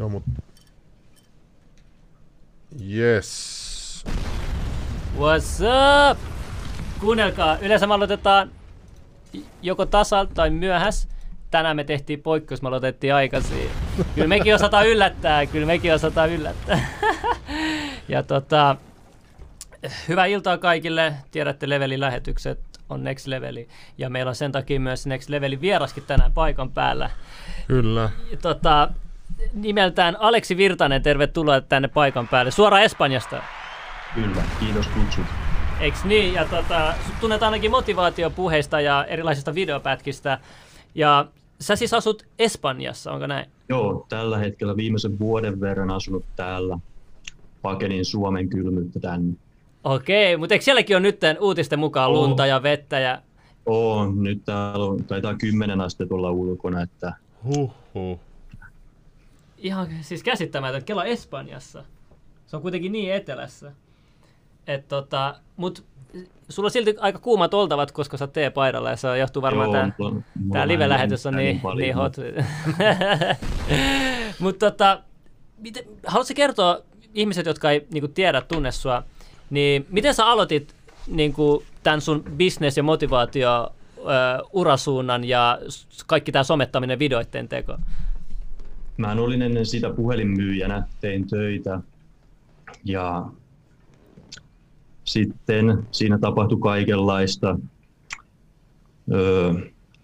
[0.00, 0.22] Joo, mut...
[2.90, 4.04] Yes.
[5.16, 5.60] What's
[6.10, 6.18] up?
[7.00, 8.50] Kuunnelkaa, yleensä me aloitetaan
[9.62, 11.08] joko tasalta tai myöhäs.
[11.50, 13.70] Tänään me tehtiin poikkeus, me aloitettiin aikaisin.
[14.14, 16.88] Kyllä mekin osataan yllättää, kyllä mekin osataan yllättää.
[18.08, 18.76] ja tota,
[20.08, 21.14] hyvää iltaa kaikille.
[21.30, 23.68] Tiedätte Levelin lähetykset on Next Leveli.
[23.98, 27.10] Ja meillä on sen takia myös Next Levelin vieraskin tänään paikan päällä.
[27.66, 28.10] Kyllä.
[28.42, 28.88] Tota,
[29.54, 32.50] nimeltään Aleksi Virtanen, tervetuloa tänne paikan päälle.
[32.50, 33.42] Suora Espanjasta.
[34.14, 35.24] Kyllä, kiitos kutsut.
[35.80, 36.34] Eiks niin?
[36.34, 40.38] Ja tota, sut tunnet ainakin motivaatiopuheista ja erilaisista videopätkistä.
[40.94, 41.26] Ja
[41.60, 43.46] sä siis asut Espanjassa, onko näin?
[43.68, 46.78] Joo, tällä hetkellä viimeisen vuoden verran asunut täällä.
[47.62, 49.34] Pakenin Suomen kylmyyttä tänne.
[49.84, 52.16] Okei, mutta eikö sielläkin ole nyt uutisten mukaan Oo.
[52.16, 52.98] lunta ja vettä?
[52.98, 53.22] Ja...
[53.66, 57.12] Oo, nyt täällä on, taitaa 10 astetta olla ulkona, että
[57.44, 58.20] Huhhuh.
[59.60, 60.84] Ihan siis käsittämätön.
[60.84, 61.84] Kela Espanjassa.
[62.46, 63.72] Se on kuitenkin niin etelässä.
[64.66, 65.84] Et tota, mut
[66.48, 70.12] sulla on silti aika kuumat oltavat, koska sä oot teepaidalla ja se johtuu varmaan Joo,
[70.52, 71.78] tää, live-lähetys on niin, paljon.
[71.78, 72.16] niin hot.
[74.40, 75.00] Mutta tota,
[75.58, 76.78] miten, haluatko kertoa
[77.14, 79.02] ihmiset, jotka ei niinku, tiedä, tunne sua,
[79.50, 80.74] niin miten sä aloitit
[81.06, 84.02] niinku, tämän sun business- ja motivaatio ö,
[84.52, 85.58] urasuunnan ja
[86.06, 87.76] kaikki tämä somettaminen videoiden teko?
[89.00, 91.80] Mä olin ennen sitä puhelinmyyjänä, tein töitä
[92.84, 93.26] ja
[95.04, 97.58] sitten siinä tapahtui kaikenlaista.
[99.12, 99.52] Öö,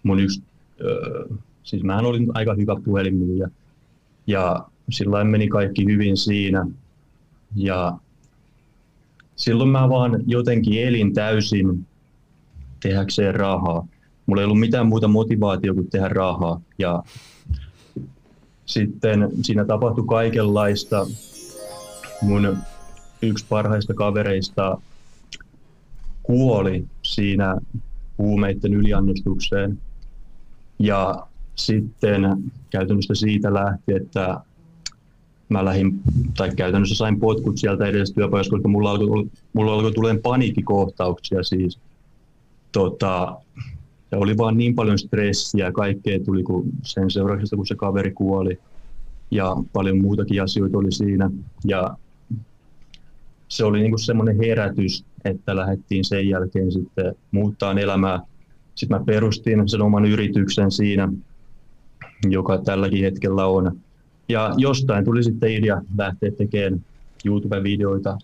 [0.03, 0.43] mun yksi,
[0.81, 1.27] öö,
[1.63, 3.49] siis mä olin aika hyvä puhelinmyyjä
[4.27, 6.67] ja sillä meni kaikki hyvin siinä.
[7.55, 7.97] Ja
[9.35, 11.87] silloin mä vaan jotenkin elin täysin
[12.79, 13.87] tehdäkseen rahaa.
[14.25, 16.61] Mulla ei ollut mitään muuta motivaatiota kuin tehdä rahaa.
[16.79, 17.03] Ja
[18.67, 21.07] sitten siinä tapahtui kaikenlaista.
[22.21, 22.57] Mun
[23.21, 24.77] yksi parhaista kavereista
[26.23, 27.57] kuoli siinä
[28.17, 29.79] huumeiden yliannostukseen.
[30.79, 32.21] Ja sitten
[32.69, 34.39] käytännössä siitä lähti, että
[35.49, 35.99] mä lähdin,
[36.37, 41.79] tai käytännössä sain potkut sieltä edellisestä työpajasta, koska mulla alkoi, mulla alkoi tulemaan paniikkikohtauksia siis.
[42.71, 43.35] Tota,
[44.11, 48.59] ja oli vaan niin paljon stressiä kaikkea tuli kun sen seurauksesta, kun se kaveri kuoli.
[49.31, 51.29] Ja paljon muutakin asioita oli siinä.
[51.65, 51.97] Ja
[53.47, 58.19] se oli niinku semmoinen herätys, että lähdettiin sen jälkeen sitten muuttaa elämää.
[58.75, 61.09] Sitten mä perustin sen oman yrityksen siinä,
[62.29, 63.77] joka tälläkin hetkellä on.
[64.29, 66.85] Ja jostain tuli sitten idea lähteä tekemään
[67.25, 68.17] YouTube-videoita,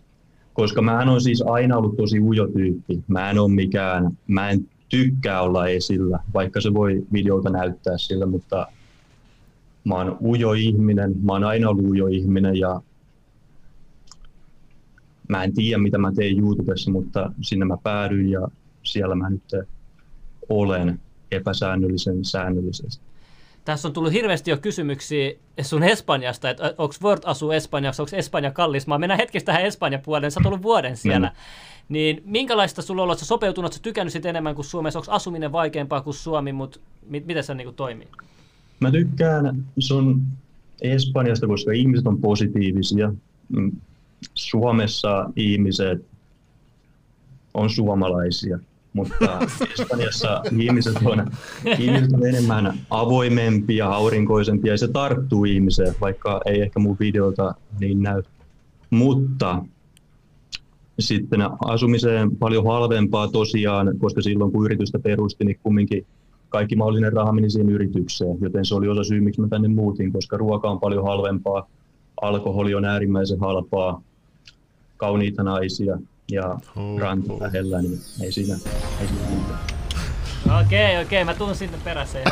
[0.54, 3.04] koska mä on siis aina ollut tosi ujo tyyppi.
[3.08, 8.26] Mä en ole mikään, mä en tykkää olla esillä, vaikka se voi videolta näyttää sillä,
[8.26, 8.68] mutta
[9.84, 12.82] mä oon ujo ihminen, mä oon aina ollut ujo ihminen ja
[15.30, 18.48] mä en tiedä mitä mä teen YouTubessa, mutta sinne mä päädyin ja
[18.84, 19.52] siellä mä nyt
[20.50, 21.00] olen
[21.32, 23.04] epäsäännöllisen säännöllisesti.
[23.66, 28.52] Tässä on tullut hirveästi jo kysymyksiä sun Espanjasta, että onko Word asuu Espanjassa, onko Espanja
[28.52, 29.00] kallis maa.
[29.00, 31.32] Mennään hetkestä tähän Espanjan puoleen, sä oot ollut vuoden siellä.
[31.90, 36.02] Niin minkälaista sulla on sä sopeutunut, sä tykännyt sit enemmän kuin Suomessa, onko asuminen vaikeampaa
[36.02, 36.80] kuin Suomi, mutta
[37.10, 38.08] mi- miten se niinku toimii?
[38.80, 40.22] Mä tykkään sun
[40.82, 43.14] Espanjasta, koska ihmiset on positiivisia.
[43.50, 43.72] Mm,
[44.34, 46.06] Suomessa ihmiset
[47.54, 48.60] on suomalaisia,
[48.94, 49.40] mutta
[49.80, 51.32] Espanjassa ihmiset on,
[51.80, 58.02] ihmiset on enemmän avoimempia, aurinkoisempia ja se tarttuu ihmiseen, vaikka ei ehkä mun videolta niin
[58.02, 58.24] näy.
[58.90, 59.62] Mutta
[61.00, 66.06] sitten asumiseen paljon halvempaa tosiaan, koska silloin kun yritystä perusti, niin kumminkin
[66.50, 70.14] kaikki mahdollinen raha meni siihen yritykseen, joten se oli osa syy, miksi mä tänne muutin,
[70.14, 71.68] koska ruoka on paljon halvempaa,
[72.22, 74.02] alkoholi on äärimmäisen halpaa,
[74.98, 75.98] kauniita naisia
[76.32, 77.00] ja Oho.
[77.00, 78.56] ranta lähellä, niin ei siinä,
[79.02, 79.60] ei siinä mitään.
[80.62, 82.20] Okei, okei, mä tuun sinne perässä.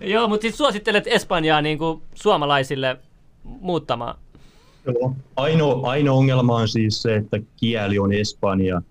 [0.00, 2.96] Joo, mutta siis suosittelet Espanjaa niin kuin suomalaisille
[3.44, 4.18] muuttamaan.
[4.86, 5.16] Joo.
[5.36, 8.82] Ainoa, ainoa ongelma on siis se, että kieli on espanja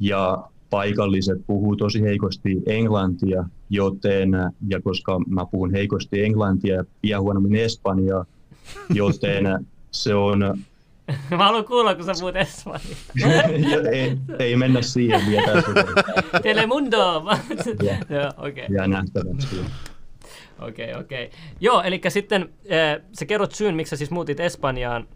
[0.00, 4.30] ja paikalliset puhuu tosi heikosti englantia, joten,
[4.68, 8.24] ja koska mä puhun heikosti englantia ja vielä huonommin espanjaa,
[8.94, 10.58] joten se on,
[11.30, 13.42] Mä haluan kuulla, kun sä puhut Espanjaa.
[13.92, 15.72] ei, ei mennä siihen vielä tässä
[16.42, 16.96] Telemundo!
[17.82, 17.96] Joo.
[18.20, 18.68] Joo, okei.
[18.88, 19.56] nähtäväksi.
[20.60, 21.30] Okei, okei.
[21.60, 25.06] Joo, eli sitten äh, sä kerrot syyn, miksi sä siis muutit Espanjaan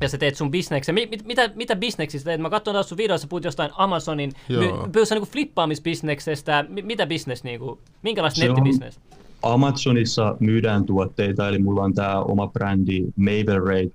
[0.00, 0.94] ja sä teet sun bisneksen.
[0.94, 2.40] Mi- mit, mitä, mitä bisneksistä teet?
[2.40, 4.62] Mä katson taas sun videoissa, puhut jostain Amazonin, Joo.
[4.62, 6.64] my- puhut sä niinku flippaamisbisneksestä.
[6.68, 7.78] Mi- mitä business niinku?
[8.02, 9.00] Minkälaista Se on- nettibisnes?
[9.42, 13.90] Amazonissa myydään tuotteita, eli mulla on tämä oma brändi Mavel Raid,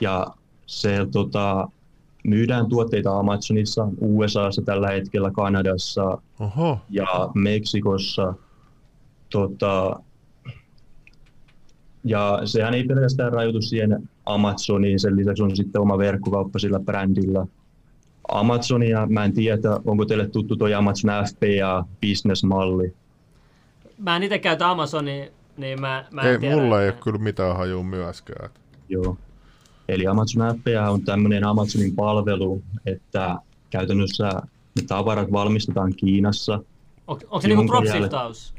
[0.00, 0.26] ja
[0.66, 1.68] se tota,
[2.24, 6.78] myydään tuotteita Amazonissa, USAssa tällä hetkellä, Kanadassa Oho.
[6.90, 8.34] ja Meksikossa.
[9.32, 10.00] Tota,
[12.04, 17.46] ja sehän ei pelkästään rajoitu siihen Amazoniin, sen lisäksi on sitten oma verkkokauppa sillä brändillä.
[18.32, 22.94] Amazonia, mä en tiedä, onko teille tuttu tuo Amazon FBA business-malli.
[23.98, 25.26] Mä en itse käytä Amazonia,
[25.56, 26.56] niin mä, mä en Ei, tiedä.
[26.56, 28.50] mulla ei ole kyllä mitään hajua myöskään.
[28.88, 29.16] Joo.
[29.88, 33.36] Eli Amazon FBA on tämmöinen Amazonin palvelu, että
[33.70, 34.28] käytännössä
[34.76, 36.54] ne tavarat valmistetaan Kiinassa.
[37.06, 38.54] On, onko se niinku Jonka dropshiftaus?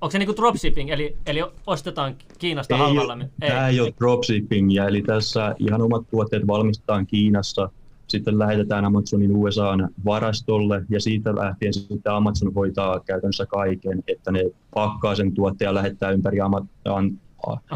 [0.00, 3.12] Onko se niinku dropshipping, eli, eli ostetaan Kiinasta Ei, halvalla?
[3.14, 7.68] ole- Tämä ei ole dropshippingia, eli tässä ihan omat tuotteet valmistetaan Kiinassa,
[8.08, 14.44] sitten lähetetään Amazonin USAn varastolle ja siitä lähtien sitten Amazon hoitaa käytännössä kaiken, että ne
[14.74, 17.18] pakkaa sen tuotteen ja lähettää ympäri, Ama- an-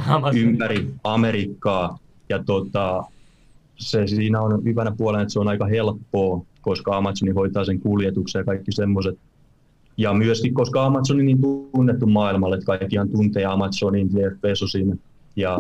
[0.07, 0.41] Amazon.
[0.41, 1.99] ympäri Amerikkaa.
[2.29, 3.05] Ja tota,
[3.79, 8.41] se siinä on hyvänä puolena, että se on aika helppoa, koska Amazoni hoitaa sen kuljetuksen
[8.41, 9.19] ja kaikki semmoiset.
[9.97, 11.39] Ja myöskin, koska Amazon on niin
[11.73, 15.01] tunnettu maailmalle, että kaikkihan tuntee Amazonin, Jeff Bezosin.
[15.37, 15.59] Ja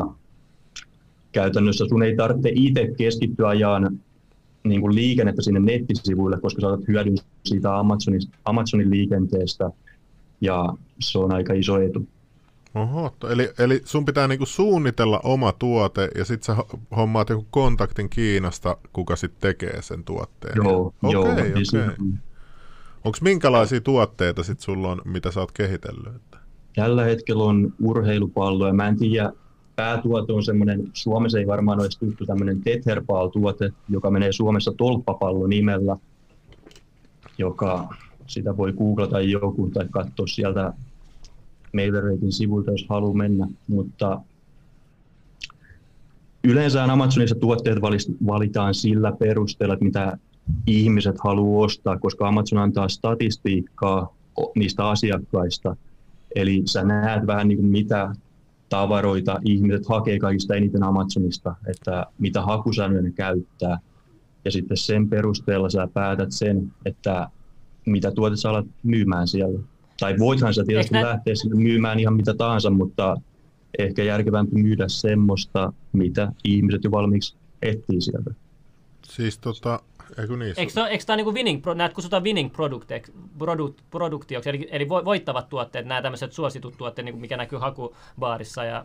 [1.32, 4.00] käytännössä sun ei tarvitse itse keskittyä ajaan
[4.64, 9.70] niin kuin liikennettä sinne nettisivuille, koska saatat hyödyn siitä Amazonin, Amazonin liikenteestä.
[10.40, 12.06] Ja se on aika iso etu.
[12.74, 17.46] Oho, eli, eli sun pitää niinku suunnitella oma tuote ja sit sä ho- hommaat joku
[17.50, 20.56] kontaktin Kiinasta, kuka sit tekee sen tuotteen.
[20.56, 21.32] Joo, Okei, joo.
[21.32, 21.54] okei.
[21.54, 21.86] niin se-
[23.04, 26.22] Onko minkälaisia tuotteita sit sulla on, mitä sä oot kehitellyt?
[26.74, 29.32] Tällä hetkellä on urheilupallo ja mä en tiedä,
[29.76, 35.96] päätuote on semmoinen, Suomessa ei varmaan olisi tuttu tämmöinen Tetherball-tuote, joka menee Suomessa tolppapallo nimellä,
[37.38, 37.88] joka
[38.26, 40.72] sitä voi googlata joku tai katsoa sieltä
[41.74, 44.20] Maileratin sivuilta, jos haluaa mennä, mutta
[46.44, 47.78] yleensä Amazonissa tuotteet
[48.26, 50.18] valitaan sillä perusteella, että mitä
[50.66, 54.14] ihmiset haluaa ostaa, koska Amazon antaa statistiikkaa
[54.54, 55.76] niistä asiakkaista,
[56.34, 58.14] Eli sä näet vähän niin kuin mitä
[58.68, 63.78] tavaroita ihmiset hakee kaikista eniten Amazonista, että mitä hakusanoja ne käyttää.
[64.44, 67.28] Ja sitten sen perusteella sä päätät sen, että
[67.86, 69.58] mitä tuote sä alat myymään siellä.
[70.00, 73.16] Tai voithan sä tietysti Eikö nä- lähteä sinne myymään ihan mitä tahansa, mutta
[73.78, 78.30] ehkä järkevämpi myydä semmoista, mitä ihmiset jo valmiiksi etsii sieltä.
[79.08, 79.80] Siis tota,
[80.18, 80.54] eikö niin?
[80.56, 82.90] Eikö, tämä, eikö tämä niinku winning, pro- näitä kutsutaan winning product,
[83.38, 87.58] product, produktioksi, eli, eli vo- voittavat tuotteet, nämä tämmöiset suositut tuotteet, niin kuin mikä näkyy
[87.58, 88.64] hakubaarissa.
[88.64, 88.84] Ja,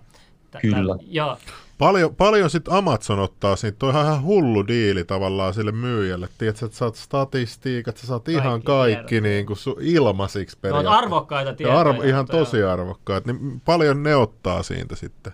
[0.51, 0.95] tä- Kyllä.
[1.07, 1.37] joo.
[1.77, 6.27] Paljon, paljon sit Amazon ottaa siitä, toi on ihan hullu diili tavallaan sille myyjälle.
[6.37, 9.23] Tiedätkö, että saat statistiikat, sä saat ihan Kaikki kaikki tiedot.
[9.23, 10.97] niin kuin su, ilmaisiksi Ne periaatteessa.
[10.97, 11.79] on arvokkaita Ja tietoja.
[11.79, 13.25] arvo, ihan tosi arvokkaat.
[13.25, 15.33] Niin paljon ne ottaa siitä sitten.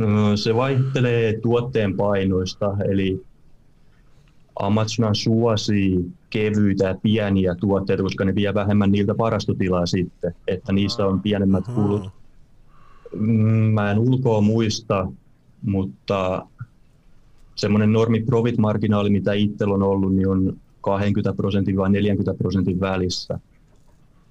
[0.00, 3.25] Öö, Se vaihtelee tuotteen painoista, eli
[4.60, 11.06] Amazon suosii kevyitä ja pieniä tuotteita, koska ne vie vähemmän niiltä varastotilaa sitten, että niissä
[11.06, 12.10] on pienemmät kulut.
[13.14, 15.08] Mm, Mä en ulkoa muista,
[15.62, 16.46] mutta
[17.54, 22.80] semmoinen normi profit marginaali, mitä itsellä on ollut, niin on 20 prosentin vai 40 prosentin
[22.80, 23.40] välissä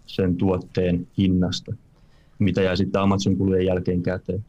[0.05, 1.73] sen tuotteen hinnasta,
[2.39, 4.45] mitä jää sitten Amazon kulujen jälkeen käteen.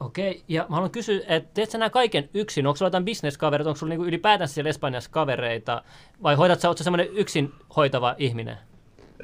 [0.00, 2.66] Okei, ja mä haluan kysyä, että teet sä nämä kaiken yksin?
[2.66, 5.82] Onko sulla jotain bisneskavereita, onko sulla niinku ylipäätänsä siellä Espanjassa kavereita,
[6.22, 8.56] vai hoidat sä, sä semmoinen yksin hoitava ihminen?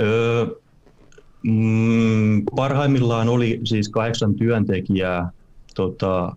[0.00, 0.46] Öö,
[1.42, 5.30] mm, parhaimmillaan oli siis kahdeksan työntekijää,
[5.74, 6.36] tota,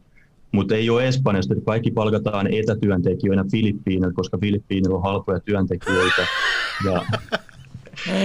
[0.51, 1.55] mutta ei ole Espanjasta.
[1.65, 6.27] Kaikki palkataan etätyöntekijöinä Filippiineiltä, koska Filippiineillä on halpoja työntekijöitä.
[6.85, 7.05] Ja,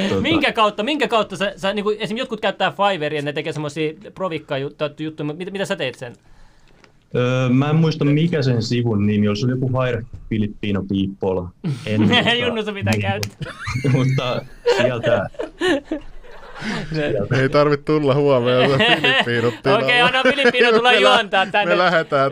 [0.08, 3.92] tota, Minkä kautta, minkä kautta sä, sä niinku, esimerkiksi jotkut käyttää Fiverria, ne tekee semmoisia
[4.14, 6.12] provikka-juttuja, mutta mitä, mitä sä teit sen?
[7.14, 11.48] öö, mä en muista mikä sen sivun nimi oli, se oli joku Hire Filippiino People.
[11.86, 12.34] En muista.
[12.34, 13.52] Junnu se pitää käyttää.
[13.92, 14.42] mutta
[14.76, 15.28] sieltä,
[17.40, 18.14] Ei tarvitse tulla
[18.78, 19.84] Filippiinut tilalla.
[19.84, 21.74] Okei, anna Filippiino tulla juontaa tänne.
[21.74, 22.30] Me lähdetään.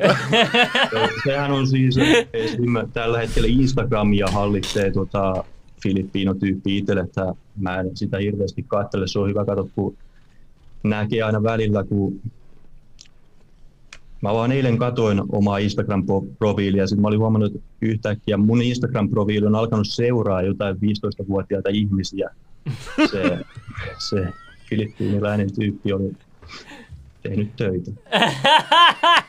[1.25, 1.97] Sehän on siis
[2.33, 2.75] esim.
[2.93, 5.45] tällä hetkellä Instagramia hallitsee tota
[5.83, 9.09] Filippiino-tyyppi itselle, että mä en sitä hirveästi katsele.
[9.09, 9.97] Se on hyvä katsoa, kun
[10.83, 12.21] näkee aina välillä, kun
[14.23, 19.47] Mä vaan eilen katoin omaa Instagram-profiilia ja sitten mä olin huomannut, että yhtäkkiä mun Instagram-profiili
[19.47, 22.31] on alkanut seuraa jotain 15-vuotiaita ihmisiä.
[23.11, 23.39] Se,
[24.09, 24.29] se
[24.69, 26.13] filippiiniläinen tyyppi oli
[27.23, 27.91] tehnyt töitä.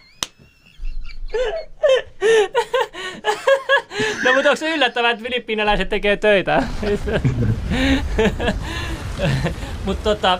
[4.23, 6.63] No mutta onko se yllättävää, että filippiinalaiset tekee töitä?
[9.85, 10.39] mutta tota,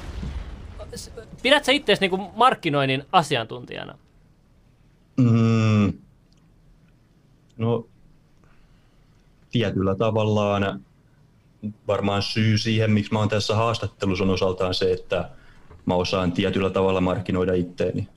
[1.42, 3.98] pidät sä itseäsi niinku markkinoinnin asiantuntijana?
[5.18, 5.94] Mm,
[7.58, 7.88] no,
[9.52, 10.82] tietyllä tavallaan
[11.88, 15.30] varmaan syy siihen, miksi mä oon tässä haastattelussa on osaltaan se, että
[15.86, 18.08] mä osaan tietyllä tavalla markkinoida itteeni.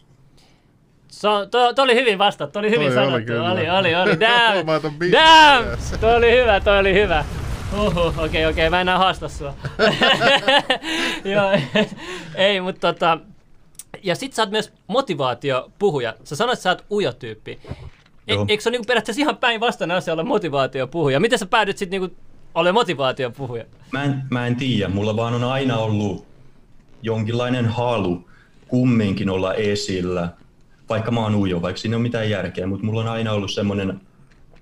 [1.10, 3.14] Se on, to, to oli hyvin vastattu, oli hyvin Toi sanottu.
[3.14, 3.52] oli kyllä.
[3.52, 4.20] oli, oli, oli.
[4.20, 4.66] Damn,
[5.12, 7.24] damn, toi oli hyvä, toi oli hyvä.
[7.78, 9.54] Uhu, okei, okay, okei, okay, mä en enää haasta sua.
[11.34, 11.50] Joo,
[12.34, 13.18] ei, mutta tota,
[14.02, 16.14] ja sit sä oot myös motivaatiopuhuja.
[16.24, 17.60] Sä sanoit, että sä oot ujo-tyyppi.
[18.28, 18.44] E, Joo.
[18.48, 21.20] eikö se ole niinku periaatteessa ihan päinvastainen asia olla motivaatiopuhuja?
[21.20, 22.16] Miten sä päädyt sitten niinku
[22.54, 23.64] olemaan motivaatiopuhuja?
[23.92, 26.26] Mä en, mä en tiedä, mulla vaan on aina ollut
[27.02, 28.28] jonkinlainen halu
[28.68, 30.28] kumminkin olla esillä,
[30.90, 33.52] vaikka mä oon ujo, vaikka siinä ei ole mitään järkeä, mutta mulla on aina ollut
[33.52, 34.00] semmoinen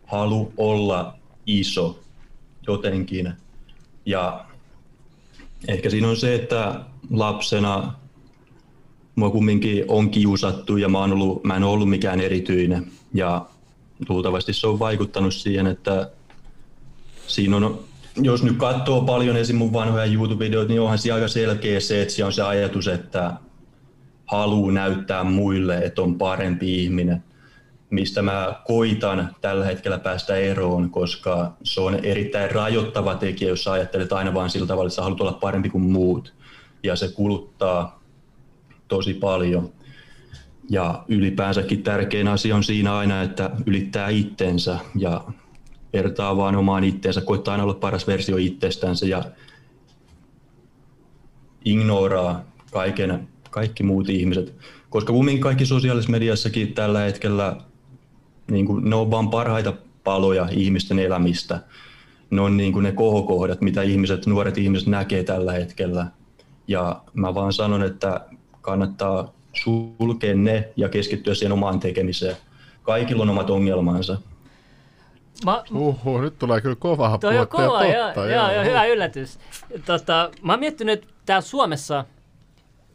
[0.06, 1.14] halu olla
[1.47, 1.99] iso
[2.66, 3.32] jotenkin.
[4.06, 4.44] Ja
[5.68, 6.80] ehkä siinä on se, että
[7.11, 7.92] lapsena
[9.16, 12.87] mua kumminkin on kiusattu ja mä, ollut, mä en ollut mikään erityinen.
[13.14, 13.47] Ja
[14.08, 16.11] luultavasti se on vaikuttanut siihen, että
[17.26, 17.78] siinä on,
[18.16, 19.56] jos nyt katsoo paljon esim.
[19.56, 23.32] mun vanhoja YouTube-videoita, niin onhan siellä aika selkeä se, että on se ajatus, että
[24.28, 27.25] haluaa näyttää muille, että on parempi ihminen,
[27.90, 33.73] mistä mä koitan tällä hetkellä päästä eroon, koska se on erittäin rajoittava tekijä, jos sä
[33.73, 36.35] ajattelet aina vain sillä tavalla, että sä haluat olla parempi kuin muut.
[36.82, 38.02] Ja se kuluttaa
[38.88, 39.73] tosi paljon.
[40.70, 45.25] Ja ylipäänsäkin tärkein asia on siinä aina, että ylittää itsensä ja
[45.92, 49.25] vertaa vaan omaan itteensä, koittaa aina olla paras versio itsestänsä ja
[51.64, 53.28] ignoraa kaiken,
[53.59, 54.55] kaikki muut ihmiset.
[54.91, 57.57] Koska kumminkin kaikki sosiaalisessa mediassakin tällä hetkellä,
[58.50, 59.73] niin kuin, ne on vaan parhaita
[60.05, 61.61] paloja ihmisten elämistä.
[62.31, 66.07] Ne on niin kuin ne kohokohdat, mitä ihmiset, nuoret ihmiset näkee tällä hetkellä.
[66.69, 68.21] Ja mä vaan sanon, että
[68.61, 72.37] kannattaa sulkea ne ja keskittyä siihen omaan tekemiseen.
[72.83, 74.19] Kaikilla on omat ongelmansa.
[75.45, 78.65] Mä, Uhu, nyt tulee kyllä kova Toi on puhetta ja kova, totta, joo, joo, joo,
[78.65, 79.38] hyvä yllätys.
[79.85, 82.05] Tota, mä oon miettinyt, että täällä Suomessa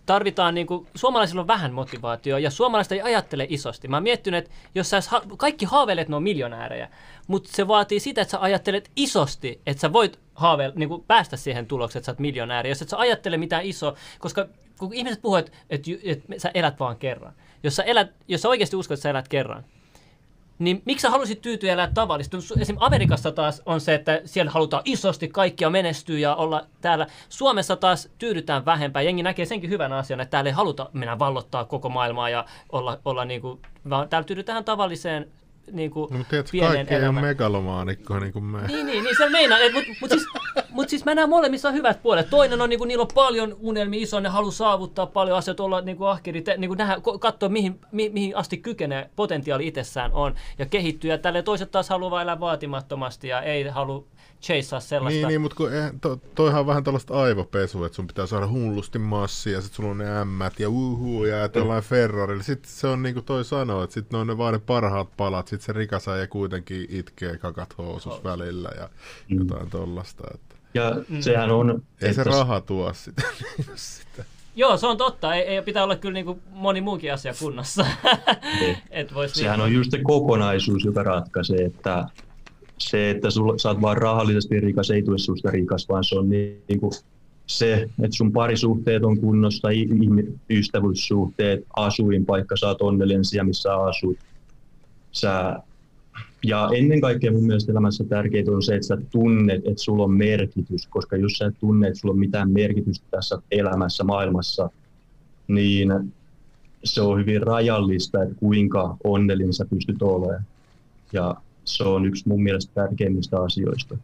[0.05, 3.87] tarvitaan, niin kuin, suomalaisilla on vähän motivaatioa ja suomalaiset ei ajattele isosti.
[3.87, 6.89] Mä oon miettinyt, että jos sä, ha- kaikki haaveilet, ne on miljonäärejä,
[7.27, 11.37] mutta se vaatii sitä, että sä ajattelet isosti, että sä voit haaveilla, niin kuin päästä
[11.37, 12.69] siihen tulokseen, että sä oot miljonääri.
[12.69, 14.47] Jos et sä ajattele mitään isoa, koska
[14.79, 17.33] kun ihmiset puhuu, että, että, että sä elät vaan kerran.
[17.63, 19.65] Jos sä, elät, jos sä oikeasti uskot, että sä elät kerran,
[20.59, 22.37] niin miksi sä halusit tyytyä elää tavallista?
[22.37, 27.07] Esimerkiksi Amerikassa taas on se, että siellä halutaan isosti kaikkia menestyä ja olla täällä.
[27.29, 29.05] Suomessa taas tyydytään vähempään.
[29.05, 32.99] Jengi näkee senkin hyvän asian, että täällä ei haluta mennä vallottaa koko maailmaa ja olla,
[33.05, 35.31] olla niin kuin, vaan täällä tyydytään tavalliseen
[35.71, 37.25] niin kuin No, mutta tiedätkö, pieneen kaikki ei ole elämään.
[37.25, 38.67] megalomaanikko niin kuin me.
[38.67, 39.57] Niin, niin, niin se meinaa.
[39.73, 40.25] Mutta mut siis,
[40.69, 42.29] mut siis mä näen molemmissa hyvät puolet.
[42.29, 46.05] Toinen on, niinku, niillä on paljon unelmia iso, ne haluaa saavuttaa paljon asioita, olla niinku,
[46.05, 50.65] ahkeri, te, niinku, nähdä, ko- katsoa mihin, mi, mihin asti kykenee, potentiaali itsessään on ja
[50.65, 51.11] kehittyä.
[51.13, 54.03] Ja tälle toiset taas haluaa elää vaatimattomasti ja ei halua
[54.43, 55.17] chasea sellaista.
[55.17, 58.47] Niin, niin mutta kun, eh, to, toihan on vähän tällaista aivopesua, että sun pitää saada
[58.47, 62.43] hullusti massia, ja sit sulla on ne ämmät ja uhu ja et jollain Ferrarilla.
[62.43, 65.17] Sitten se on niin kuin toi sanoo, että sit ne on ne vaan ne parhaat
[65.17, 68.89] palat, sit se rikas ja kuitenkin itkee kakat housus välillä ja
[69.27, 70.23] jotain tollasta.
[70.33, 70.55] Että.
[70.73, 71.83] Ja sehän on...
[72.01, 73.21] Ei se että raha tuo sitä.
[73.75, 74.25] sitä.
[74.55, 75.35] Joo, se on totta.
[75.35, 77.85] Ei, ei pitää olla kyllä niinku moni muukin asia kunnossa.
[78.91, 82.05] Et vois Sehän niin, on just se kokonaisuus, joka ratkaisee, että
[82.89, 86.29] se, että sul, sä oot vaan rahallisesti rikas, ei tule susta rikas, vaan se on
[86.29, 86.91] niin, niin kuin
[87.47, 87.73] se,
[88.03, 89.67] että sun parisuhteet on kunnossa,
[90.49, 94.17] ystävyyssuhteet, asuinpaikka, sä oot onnellinen siellä, missä sä asut.
[95.11, 95.59] Sä,
[96.43, 100.11] ja ennen kaikkea mun mielestä elämässä tärkeintä on se, että sä tunnet, että sulla on
[100.11, 104.69] merkitys, koska jos sä et tunne, että sulla on mitään merkitystä tässä elämässä, maailmassa,
[105.47, 106.13] niin
[106.83, 110.43] se on hyvin rajallista, että kuinka onnellinen sä pystyt olemaan.
[111.13, 111.35] Ja
[111.65, 113.97] se on yksi mun mielestä tärkeimmistä asioista.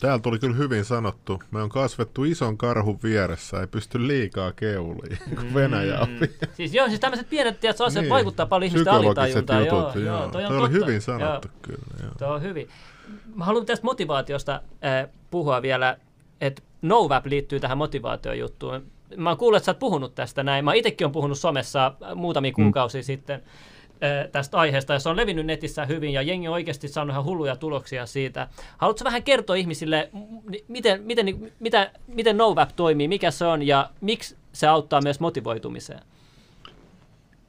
[0.00, 1.42] Täällä tuli kyllä hyvin sanottu.
[1.50, 6.08] Me on kasvettu ison karhun vieressä, ei pysty liikaa keuliin, kun Venäjä on.
[6.54, 8.10] Siis joo, siis tämmöiset pienet tiedät, asiat Niin.
[8.10, 9.66] vaikuttaa paljon ihmisten alitajuntaan.
[9.66, 10.18] jutut, joo, joo.
[10.18, 11.58] joo, toi on Toi oli hyvin sanottu Joo.
[11.62, 12.02] kyllä.
[12.02, 12.12] Joo.
[12.18, 12.68] Tuo on hyvin.
[13.34, 15.96] Mä haluan tästä motivaatiosta äh, puhua vielä,
[16.40, 18.82] että NoVap liittyy tähän motivaatiojuttuun.
[19.16, 20.64] Mä oon kuullut, että sä oot puhunut tästä näin.
[20.64, 23.71] Mä itsekin oon puhunut somessa muutamia kuukausia sitten äh,
[24.32, 27.56] tästä aiheesta, ja se on levinnyt netissä hyvin, ja jengi on oikeasti saanut ihan hulluja
[27.56, 28.48] tuloksia siitä.
[28.78, 30.10] Haluatko vähän kertoa ihmisille,
[30.68, 36.00] miten, miten, mitä, miten NoVap toimii, mikä se on, ja miksi se auttaa myös motivoitumiseen?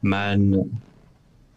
[0.01, 0.71] Mä en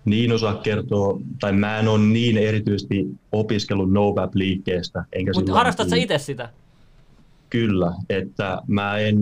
[0.05, 5.05] niin osaa kertoa, tai mä en ole niin erityisesti opiskellut NoVap-liikkeestä.
[5.17, 6.49] Mutta sillä harrastat sä itse sitä?
[7.51, 9.19] Kyllä, että mä en,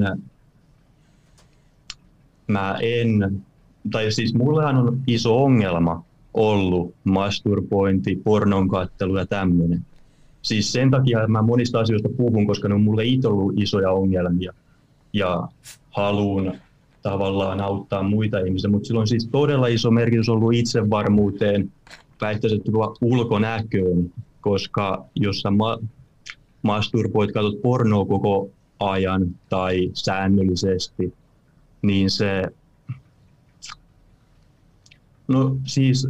[2.47, 3.43] mä en,
[3.91, 9.87] tai siis mullehan on iso ongelma ollut masturbointi, pornon kattelu ja tämmöinen.
[10.43, 14.53] Siis sen takia mä monista asioista puhun, koska ne on mulle itse ollut isoja ongelmia
[15.13, 15.49] ja
[15.91, 16.53] haluun
[17.03, 21.73] tavallaan auttaa muita ihmisiä, mutta sillä on siis todella iso merkitys ollut itsevarmuuteen,
[22.21, 22.63] väittäisin
[23.01, 25.79] ulkonäköön, koska jos sä ma-
[26.63, 28.51] masturboit, katsot pornoa koko
[28.81, 31.15] ajan tai säännöllisesti,
[31.83, 32.43] niin se,
[35.29, 36.09] no siis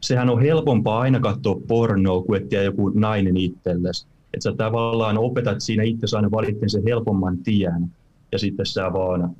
[0.00, 4.06] sehän on helpompaa aina katsoa pornoa kuin etsiä joku nainen itsellesi.
[4.34, 7.90] Että sä tavallaan opetat siinä itse aina valitsen sen helpomman tien
[8.32, 9.36] ja sitten sä vaan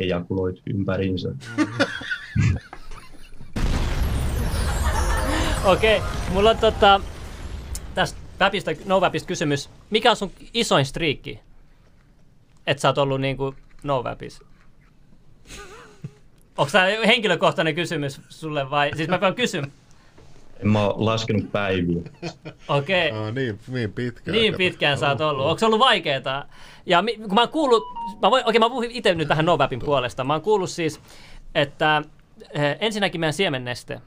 [0.00, 1.34] ejakuloit ympäriinsä.
[5.64, 7.00] Okei, okay, mulla on tota,
[7.94, 9.70] tästä Väpistä, no Väpistä kysymys.
[9.90, 11.40] Mikä on sun isoin striikki?
[12.66, 14.40] Että sä oot ollut niinku no Väpis.
[16.60, 18.90] Onko tämä henkilökohtainen kysymys sulle vai?
[18.96, 19.62] Siis mä voin kysyä.
[20.60, 22.02] En mä ole laskenut päiviä.
[22.68, 23.10] Okei.
[23.10, 23.20] Okay.
[23.20, 24.36] Oh, niin, niin pitkään.
[24.36, 25.46] Niin pitkään sä oot ollut.
[25.46, 26.46] Onko se ollut vaikeeta?
[26.86, 27.84] Ja kun mä oon kuullut,
[28.22, 30.24] mä voin, okei okay, mä puhun itse nyt vähän Novapin puolesta.
[30.24, 31.00] Mä oon kuullut siis,
[31.54, 32.02] että
[32.50, 34.00] eh, ensinnäkin meidän siemenneste,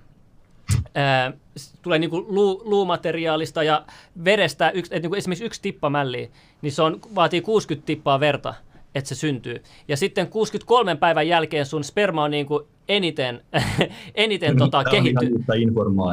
[0.96, 1.34] Ää,
[1.82, 3.86] tulee niinku lu, luumateriaalista ja
[4.26, 6.28] verestä, yksi, et niinku esimerkiksi yksi tippa mälliä,
[6.62, 8.54] niin se on, vaatii 60 tippaa verta,
[8.96, 9.64] että se syntyy.
[9.88, 13.42] Ja sitten 63 päivän jälkeen sun sperma on niinku eniten,
[14.16, 15.46] eniten tota, kehittynyt.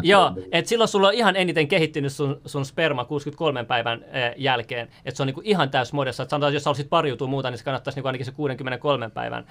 [0.03, 4.89] Joo, että silloin sulla on ihan eniten kehittynyt sun, sun sperma 63 päivän äh, jälkeen.
[5.05, 6.23] Että se on niinku ihan täysmodessa.
[6.23, 9.11] Että sanotaan, että jos sä olisit pariutua muuta, niin se kannattaisi niinku ainakin se 63
[9.11, 9.47] päivän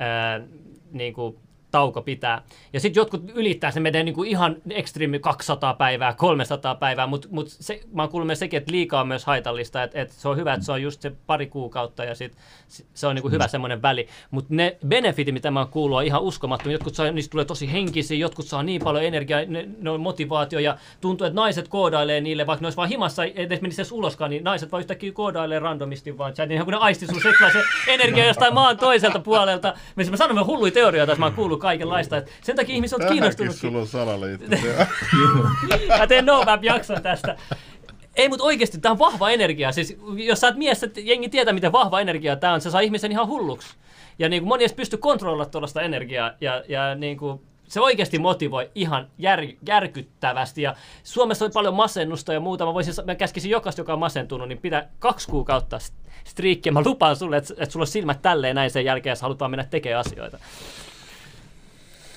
[0.00, 0.48] äh,
[0.92, 1.38] niinku
[1.70, 2.42] tauko pitää.
[2.72, 7.48] Ja sitten jotkut ylittää, se menee niinku ihan ekstriimi 200 päivää, 300 päivää, mutta mut
[7.48, 10.36] se, mä oon kuullut myös sekin, että liikaa on myös haitallista, että et se on
[10.36, 12.36] hyvä, että se on just se pari kuukautta ja sit
[12.94, 13.50] se on niinku hyvä mm.
[13.50, 14.08] semmoinen väli.
[14.30, 16.74] Mutta ne benefitit, mitä mä oon kuullut, on ihan uskomattomia.
[16.74, 20.58] Jotkut saa, niistä tulee tosi henkisiä, jotkut saa niin paljon energiaa, ne, ne on motivaatio
[20.58, 24.30] ja tuntuu, että naiset koodailee niille, vaikka ne olisi vaan himassa, edes menisi edes uloskaan,
[24.30, 28.26] niin naiset vaan yhtäkkiä koodailee randomisti vaan chat, niin kun ne aisti sun se energia
[28.26, 29.74] jostain maan toiselta puolelta.
[30.10, 32.16] Mä sanon, mä hulluja teorioita, että mä oon kuullut kaikenlaista.
[32.16, 33.56] Et sen takia ihmiset on kiinnostunut.
[33.56, 34.56] sulla on salaliitto.
[35.98, 37.36] Mä teen no jakson tästä.
[38.16, 39.72] Ei, mutta oikeasti tämä on vahva energia.
[39.72, 42.80] Siis, jos sä oot mies, että jengi tietää, miten vahva energia tämä on, se saa
[42.80, 43.76] ihmisen ihan hulluksi.
[44.18, 46.32] Ja niin kuin moni edes pysty kontrolloimaan tuollaista energiaa.
[46.40, 50.62] Ja, ja niin kuin, se oikeasti motivoi ihan jär, järkyttävästi.
[50.62, 52.66] Ja Suomessa on paljon masennusta ja muuta.
[52.66, 55.78] Mä, voisin, mä käskisin jokaista, joka on masentunut, niin pitää kaksi kuukautta
[56.24, 56.72] striikkiä.
[56.72, 59.64] Mä lupaan sulle, että, että sulla on silmät tälleen näin sen jälkeen, jos halutaan mennä
[59.64, 60.38] tekemään asioita.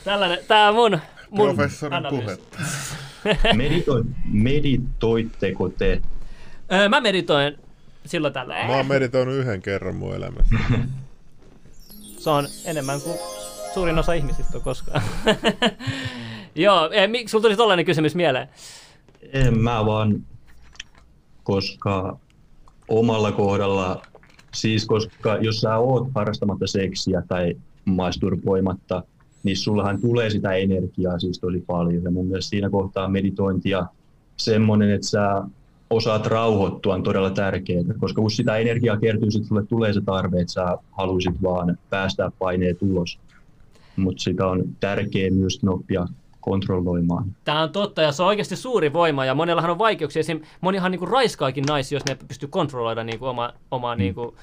[0.03, 2.59] Tällainen, tää on mun, mun Professorin puhetta.
[3.55, 6.01] Medito, meditoitteko te?
[6.71, 7.57] Öö, mä meditoin
[8.05, 8.67] silloin tällä.
[8.67, 10.55] Mä oon meditoinut yhden kerran mun elämässä.
[12.19, 13.17] Se on enemmän kuin
[13.73, 15.01] suurin osa ihmisistä koskaan.
[16.55, 18.47] Joo, eh, miksi sulla tuli tollainen kysymys mieleen?
[19.33, 20.25] En mä vaan,
[21.43, 22.17] koska
[22.87, 24.01] omalla kohdalla,
[24.53, 29.03] siis koska jos sä oot harrastamatta seksiä tai masturboimatta,
[29.43, 32.03] niin sullahan tulee sitä energiaa siis tosi paljon.
[32.03, 33.85] Ja mun mielestä siinä kohtaa meditointia
[34.37, 35.43] semmoinen, että sä
[35.89, 40.41] osaat rauhoittua on todella tärkeää, koska kun sitä energiaa kertyy, sitten sulle tulee se tarve,
[40.41, 43.19] että sä haluaisit vaan päästää paineet ulos.
[43.95, 46.07] Mutta sitä on tärkeää myös oppia
[46.43, 47.35] kontrolloimaan.
[47.43, 50.19] Tämä on totta ja se on oikeasti suuri voima ja monellahan on vaikeuksia.
[50.19, 50.41] Esim.
[50.61, 53.99] monihan niinku raiskaakin naisia, jos ne pystyy kontrolloida niinku oma, omaa mm.
[53.99, 54.35] niinku,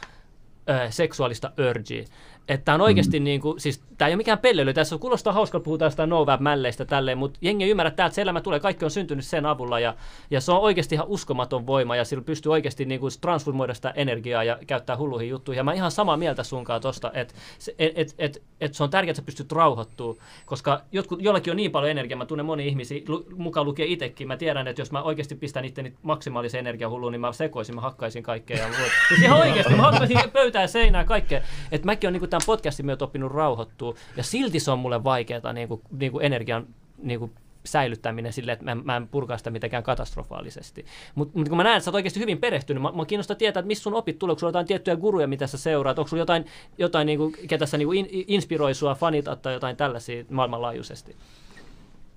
[0.68, 2.04] ö, seksuaalista urgea.
[2.48, 3.24] Että on oikeasti, mm.
[3.24, 6.84] niin kuin, siis tämä ei ole mikään pelleily, tässä kuulostaa hauskalta puhutaan jostain no mälleistä
[6.84, 9.80] tälleen, mutta jengi ei ymmärrä, että täältä se elämä tulee, kaikki on syntynyt sen avulla
[9.80, 9.94] ja,
[10.30, 13.90] ja se on oikeasti ihan uskomaton voima ja sillä pystyy oikeasti niin kuin, transformoida sitä
[13.96, 15.58] energiaa ja käyttää hulluihin juttuihin.
[15.58, 17.34] Ja mä ihan samaa mieltä sunkaan tosta, että
[17.78, 21.56] et, et, et, et se on tärkeää, että sä pystyt rauhoittumaan, koska jotkut, jollakin on
[21.56, 24.92] niin paljon energiaa, mä tunnen moni ihmisiä, lu, mukaan lukee itsekin, mä tiedän, että jos
[24.92, 28.56] mä oikeasti pistän itteni maksimaalisen energiahulluun, niin mä sekoisin, mä hakkaisin kaikkea.
[28.56, 28.72] Ja,
[29.08, 31.40] siis ihan oikeasti, mä hakkaisin pöytää seinää kaikkea.
[31.72, 33.94] Että mäkin on niin kuin, tämän podcastin myötä oppinut rauhoittua.
[34.16, 36.66] Ja silti se on mulle vaikeaa niin kuin, niin kuin energian
[37.02, 37.32] niin kuin
[37.64, 40.84] säilyttäminen sille, että mä, mä en purkaa sitä mitenkään katastrofaalisesti.
[41.14, 43.60] Mutta mut kun mä näen, että sä oot oikeasti hyvin perehtynyt, mä, mä kiinnostaa tietää,
[43.60, 46.20] että missä sun opit tulee, onko sulla jotain tiettyjä guruja, mitä sä seuraat, onko sulla
[46.20, 46.46] jotain,
[46.78, 51.16] jotain niin kuin, ketä sä niin kuin in, inspiroi sua, fanita tai jotain tällaisia maailmanlaajuisesti?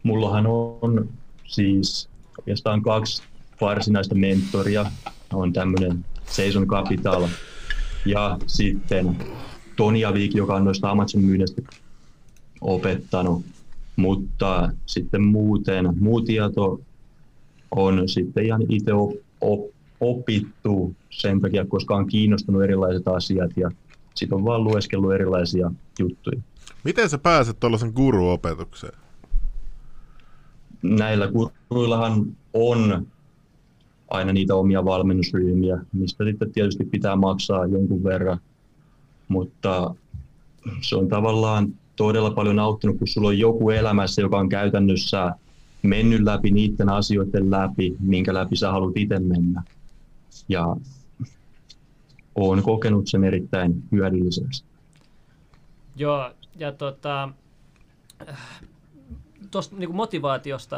[0.04, 1.10] Mullahan on
[1.45, 3.23] siis oikeastaan kaksi
[3.62, 4.86] varsinaista mentoria.
[5.34, 7.28] On tämmöinen Seison Capital
[8.06, 9.17] ja sitten
[9.76, 11.62] Toni Avik, joka on noista Amazon myynnistä
[12.62, 13.46] opettanut,
[13.96, 16.80] mutta sitten muuten, muu tieto
[17.72, 23.72] on sitten ihan itse op, op, opittu sen takia, koska on kiinnostunut erilaiset asiat ja
[24.16, 26.42] sitten on vaan lueskellut erilaisia juttuja.
[26.84, 28.98] Miten sä pääset tuollaisen guru-opetukseen?
[30.82, 31.32] Näillä
[31.68, 33.08] kuruillahan on
[34.10, 38.40] aina niitä omia valmennusryhmiä, mistä sitten tietysti pitää maksaa jonkun verran,
[39.28, 39.96] mutta
[40.82, 45.32] se on tavallaan todella paljon auttanut, kun sulla on joku elämässä, joka on käytännössä
[45.84, 49.64] mennyt läpi niiden asioiden läpi, minkä läpi sä haluat itse mennä.
[50.50, 50.76] Ja
[52.36, 54.64] olen kokenut sen erittäin hyödylliseksi.
[55.96, 57.30] Joo, ja tota,
[59.52, 60.76] tuosta niin motivaatiosta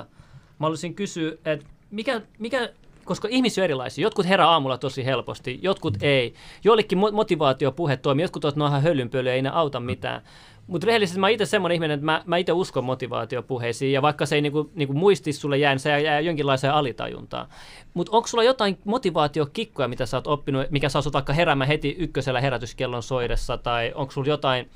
[0.60, 2.69] mä haluaisin kysyä, että mikä, mikä
[3.05, 4.03] koska ihmisiä on erilaisia.
[4.03, 6.33] Jotkut herää aamulla tosi helposti, jotkut ei.
[6.63, 10.21] Joillekin motivaatiopuhe toimii, jotkut tuot noin hölynpölyä, ei ne auta mitään.
[10.67, 14.35] Mutta rehellisesti mä itse semmoinen ihminen, että mä, mä itse uskon motivaatiopuheisiin, ja vaikka se
[14.35, 17.47] ei niinku, niinku muistisi sulle jää, niin se jää jonkinlaiseen alitajuntaan.
[17.93, 21.95] Mutta onko sulla jotain motivaatiokikkoja, mitä sä oot oppinut, mikä saa sut vaikka heräämään heti
[21.99, 24.69] ykkösellä herätyskellon soidessa, tai onko sulla jotain,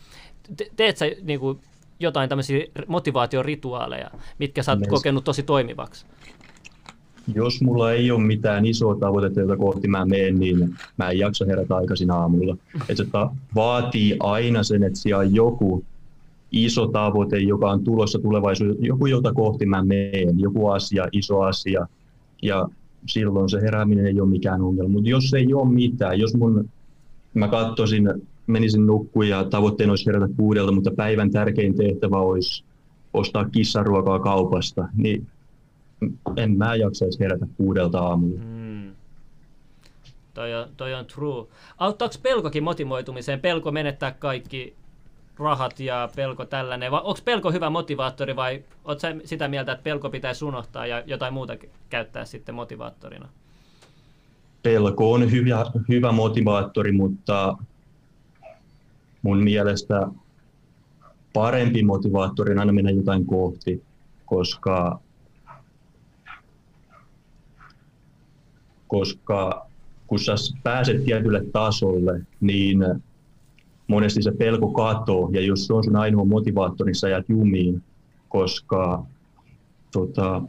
[0.58, 1.60] te, teet sä niinku,
[2.00, 6.06] jotain tämmöisiä motivaatiorituaaleja, mitkä sä oot kokenut tosi toimivaksi?
[7.36, 11.46] Jos mulla ei ole mitään isoa tavoitetta, jota kohti mä menen, niin mä en jaksa
[11.46, 12.58] herätä aikaisin aamulla.
[12.90, 13.06] Et se
[13.56, 15.84] vaatii aina sen, että siellä on joku
[16.52, 21.88] iso tavoite, joka on tulossa tulevaisuudessa, joku, jota kohti mä menen, joku asia, iso asia.
[22.42, 22.70] Ja
[23.08, 24.94] silloin se herääminen ei ole mikään ongelma.
[24.94, 26.70] Mutta jos ei ole mitään, jos mun,
[27.34, 28.10] mä katsoisin,
[28.48, 32.64] menisin nukkuun ja tavoitteena olisi herätä kuudelta, mutta päivän tärkein tehtävä olisi
[33.14, 35.28] ostaa kissaruokaa kaupasta, niin
[36.38, 38.42] en mä jaksaisi herätä kuudelta aamulla.
[38.44, 38.96] Mm.
[40.34, 41.48] Toi on, toi on true.
[41.78, 43.40] Auttaako pelkokin motivoitumiseen?
[43.40, 44.76] Pelko menettää kaikki
[45.40, 46.92] rahat ja pelko tällainen.
[46.92, 51.34] Vai onko pelko hyvä motivaattori vai oletko sitä mieltä, että pelko pitäisi unohtaa ja jotain
[51.34, 51.58] muuta
[51.90, 53.30] käyttää sitten motivaattorina?
[54.64, 57.58] Pelko on hyvä, hyvä motivaattori, mutta
[59.22, 60.08] mun mielestä
[61.34, 63.84] parempi motivaattori on aina mennä jotain kohti,
[64.26, 65.00] koska
[68.90, 69.68] koska
[70.08, 72.86] kun sä pääset tietylle tasolle, niin
[73.88, 77.84] monesti se pelko katoo, ja jos se on sun ainoa motivaattori, niin sä jäät jumiin,
[78.30, 79.06] koska
[79.92, 80.42] tota,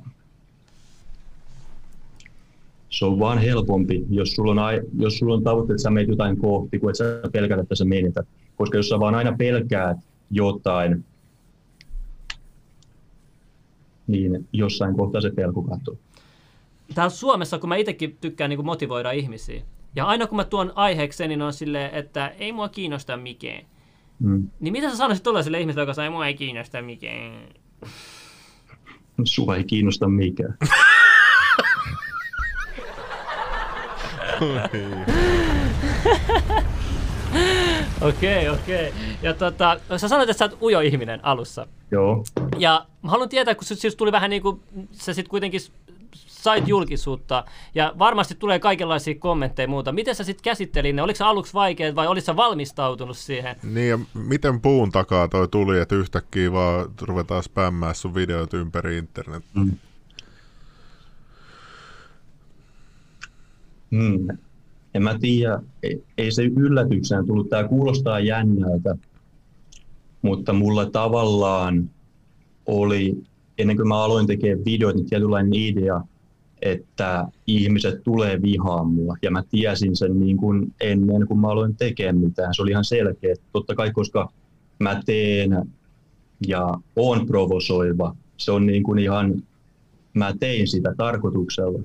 [2.90, 6.36] se on vaan helpompi, jos sulla on, jos sulla on tavoitteet, että sä menet jotain
[6.36, 8.26] kohti, kuin että sä pelkät, että sä menetät.
[8.56, 9.98] Koska jos sä vaan aina pelkäät
[10.30, 11.04] jotain,
[14.06, 15.96] niin jossain kohtaa se pelko katoo
[16.94, 19.62] täällä Suomessa, kun mä itsekin tykkään niin motivoida ihmisiä,
[19.96, 23.64] ja aina kun mä tuon aiheeksi, niin on silleen, että ei mua kiinnosta mikään.
[24.18, 24.50] Mm.
[24.60, 27.48] Niin mitä sä sanoisit tuollaiselle ihmiselle, joka sanoo, että mua ei kiinnosta mikään?
[29.24, 30.58] Sua ei kiinnosta mikään.
[38.00, 38.48] Okei, okei.
[38.48, 38.92] Okay, okay.
[39.22, 41.66] Ja tota, sä sanoit, että sä oot ujo ihminen alussa.
[41.90, 42.24] Joo.
[42.58, 44.60] Ja mä haluan tietää, kun siis tuli vähän niin kuin,
[44.92, 45.60] sä sit kuitenkin
[46.42, 49.92] sait julkisuutta ja varmasti tulee kaikenlaisia kommentteja ja muuta.
[49.92, 51.02] Miten sä sitten käsittelin ne?
[51.02, 53.56] Oliko se aluksi vaikea vai oliko sä valmistautunut siihen?
[53.62, 58.98] Niin ja miten puun takaa toi tuli, että yhtäkkiä vaan ruvetaan spämmää sun videot ympäri
[58.98, 59.44] internet?
[59.54, 59.70] Mm.
[63.90, 64.28] Hmm.
[64.94, 67.48] En mä tiedä, ei, ei se yllätyksenä tullut.
[67.48, 68.96] Tämä kuulostaa jännältä,
[70.22, 71.90] mutta mulla tavallaan
[72.66, 73.16] oli,
[73.58, 76.00] ennen kuin mä aloin tekemään videoita, niin tietynlainen idea,
[76.62, 79.16] että ihmiset tulee vihaan mua.
[79.22, 82.54] Ja mä tiesin sen niin kuin ennen kuin mä aloin tekemään mitään.
[82.54, 83.34] Se oli ihan selkeä.
[83.52, 84.28] Totta kai, koska
[84.78, 85.50] mä teen
[86.46, 89.42] ja on provosoiva, se on niin kuin ihan,
[90.14, 91.78] mä tein sitä tarkoituksella.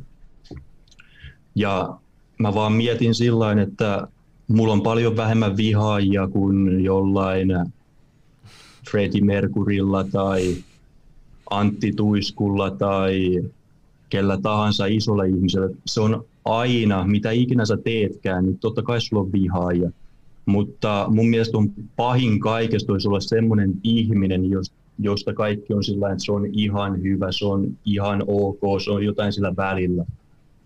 [1.55, 1.97] Ja
[2.39, 4.07] mä vaan mietin sillä että
[4.47, 7.49] mulla on paljon vähemmän vihaajia kuin jollain
[8.91, 10.55] Freddie Mercurylla tai
[11.49, 13.43] Antti Tuiskulla tai
[14.09, 19.23] kellä tahansa isolle ihmiselle, se on aina, mitä ikinä sä teetkään, niin totta kai sulla
[19.23, 19.91] on vihaaja.
[20.45, 24.41] Mutta mun mielestä on pahin kaikesta olisi olla semmoinen ihminen,
[24.99, 29.05] josta kaikki on sillä että se on ihan hyvä, se on ihan ok, se on
[29.05, 30.05] jotain sillä välillä.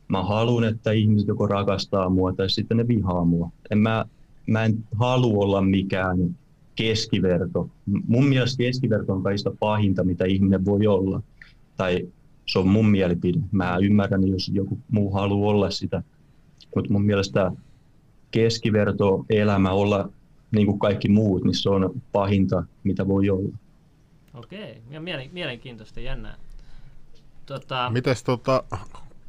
[0.08, 3.50] Mä haluan, että ihmiset joko rakastaa mua tai sitten ne vihaa mua.
[3.72, 4.06] En mä,
[4.48, 6.36] mä en halua olla mikään
[6.76, 7.70] keskiverto.
[8.08, 11.22] Mun mielestä keskiverto on kaikista pahinta, mitä ihminen voi olla.
[11.78, 12.08] Tai
[12.50, 13.40] se on mun mielipide.
[13.52, 16.04] Mä ymmärrän, jos joku muu haluaa olla sitä.
[16.76, 17.52] Mutta mun mielestä
[18.32, 20.10] keskiverto elämä olla
[20.52, 23.58] niin kuin kaikki muut, niin se on pahinta, mitä voi olla.
[24.34, 26.38] Okei, ja mielenkiintoista, jännää.
[27.46, 27.90] Tota...
[27.94, 28.64] Mites tota,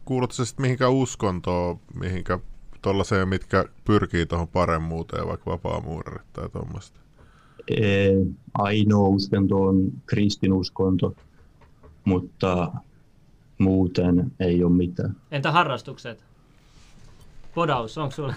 [0.04, 2.38] kuulutko sä sitten mihinkä uskontoon, mihinkä
[2.82, 7.00] tuollaiseen, mitkä pyrkii tuohon paremmuuteen, vaikka vapaamuurit tai tuommoista?
[8.54, 11.16] Ainoa uskonto on kristinuskonto,
[12.04, 12.72] mutta
[13.60, 15.16] muuten ei ole mitään.
[15.30, 16.24] Entä harrastukset?
[17.54, 18.34] Podaus, onko sulla?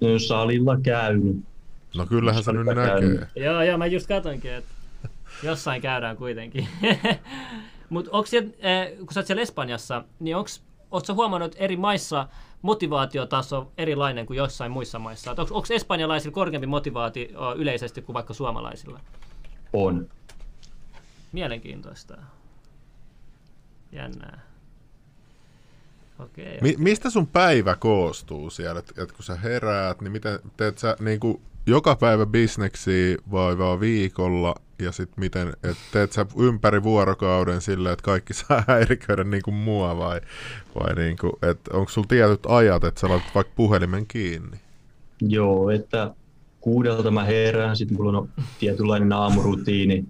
[0.00, 1.36] No, Salilla käynyt.
[1.96, 2.86] No kyllähän se nyt näkee.
[2.86, 3.20] käynyt.
[3.36, 4.70] joo, joo, mä just katoinkin, että
[5.42, 6.68] jossain käydään kuitenkin.
[7.90, 10.50] Mutta onko siellä, eh, kun sä oot siellä Espanjassa, niin onko
[10.90, 12.28] Oletko huomannut, että eri maissa
[12.62, 15.30] motivaatiotaso on erilainen kuin jossain muissa maissa?
[15.30, 19.00] Onko espanjalaisilla korkeampi motivaatio yleisesti kuin vaikka suomalaisilla?
[19.72, 20.08] On.
[21.32, 22.16] Mielenkiintoista.
[23.92, 24.40] Jännää.
[26.18, 26.58] Okei.
[26.62, 28.78] Mi- mistä sun päivä koostuu siellä?
[28.78, 33.80] Että et kun sä heräät, niin miten teet sä niinku joka päivä bisneksiä vai vaan
[33.80, 34.54] viikolla?
[34.78, 39.54] Ja sitten miten, että teet sä ympäri vuorokauden silleen, että kaikki saa häiriköidä niin kuin
[39.54, 40.20] mua vai,
[40.80, 44.60] vai niin kuin, että onko sulla tietyt ajat, että sä laitat vaikka puhelimen kiinni?
[45.20, 46.14] Joo, että
[46.60, 50.04] kuudelta mä herään, sitten mulla on tietynlainen aamurutiini.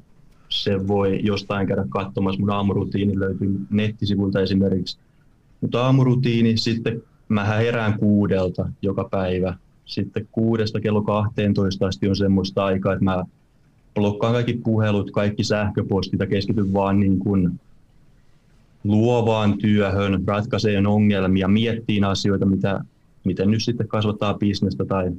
[0.51, 2.41] Se voi jostain käydä katsomassa.
[2.41, 4.99] Mun aamurutiini löytyy nettisivuilta esimerkiksi.
[5.61, 9.57] Mutta aamurutiini, sitten mä herään kuudelta joka päivä.
[9.85, 13.25] Sitten kuudesta kello 12 asti on semmoista aikaa, että mä
[13.95, 17.61] blokkaan kaikki puhelut, kaikki sähköpostit ja keskityn vaan niin kuin
[18.85, 22.85] luovaan työhön, ratkaiseen ongelmia, miettiin asioita, mitä,
[23.25, 25.13] miten nyt sitten kasvattaa bisnestä tai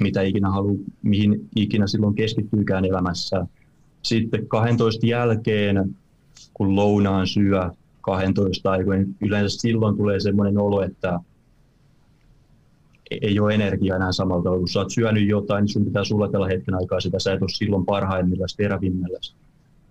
[0.00, 3.46] mitä ikinä haluaa, mihin ikinä silloin keskittyykään elämässä.
[4.02, 5.96] Sitten 12 jälkeen,
[6.54, 11.20] kun lounaan syö 12 aikoina, niin yleensä silloin tulee semmoinen olo, että
[13.10, 14.58] ei ole energiaa enää samalla tavalla.
[14.58, 17.18] Kun sä oot syönyt jotain, niin sun pitää sulatella hetken aikaa sitä.
[17.18, 19.18] Sä et ole silloin parhaimmillaan terävimmällä.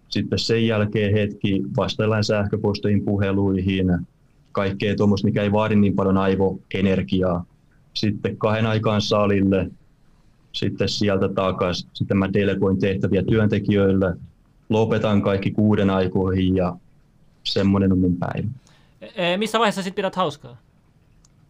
[0.09, 3.87] Sitten sen jälkeen hetki vastaillaan sähköposteihin, puheluihin,
[4.51, 7.45] kaikkea tuommoista, mikä ei vaadi niin paljon aivoenergiaa.
[7.93, 9.71] Sitten kahden aikaan salille,
[10.51, 11.89] sitten sieltä takaisin.
[11.93, 14.15] Sitten mä delegoin tehtäviä työntekijöille,
[14.69, 16.75] lopetan kaikki kuuden aikoihin ja
[17.43, 18.47] semmoinen on mun päivä.
[19.15, 20.57] E- missä vaiheessa sitten pidät hauskaa?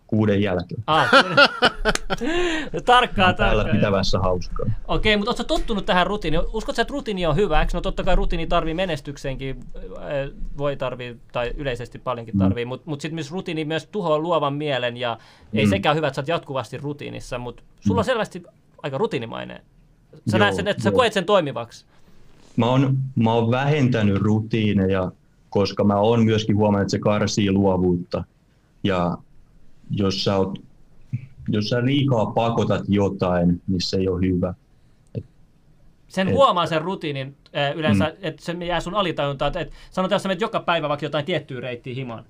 [0.08, 0.84] Kuuden jälkeen.
[0.88, 1.10] Ah,
[2.86, 3.80] tarkkaa, Täällä tarkkaa.
[3.80, 4.66] pitävässä hauskaa.
[4.88, 6.44] Okei, mutta ootko tottunut tähän rutiiniin?
[6.54, 7.60] Uskotko, että rutiini on hyvä?
[7.60, 7.72] Eikö?
[7.74, 12.70] No totta kai rutiini tarvii menestykseenkin, äh, voi tarvii, tai yleisesti paljonkin tarvii, mm.
[12.70, 15.18] mutta mut sitten myös rutiini myös tuhoaa luovan mielen, ja
[15.52, 15.60] mm.
[15.60, 18.44] ei sekään hyvä, että sä oot jatkuvasti rutiinissa, mutta sulla on selvästi
[18.84, 19.62] aika rutiinimainen.
[20.14, 21.86] Sä, Joo, näet sen, että sä koet sen toimivaksi.
[22.56, 25.12] Mä oon, mä oon vähentänyt rutiineja,
[25.50, 28.24] koska mä oon myöskin huomannut, että se karsii luovuutta.
[28.84, 29.18] Ja
[29.92, 30.60] jos sä, oot,
[31.48, 34.54] jos sä liikaa pakotat jotain, niin se ei ole hyvä.
[36.08, 37.36] Sen Et- huomaa sen rutiinin
[37.76, 38.18] yleensä, mm.
[38.22, 39.48] että se jää sun alitajuntaan.
[39.48, 42.26] Että, että sanotaan, jos sä menet joka päivä vaikka jotain tiettyä reittiä himaan.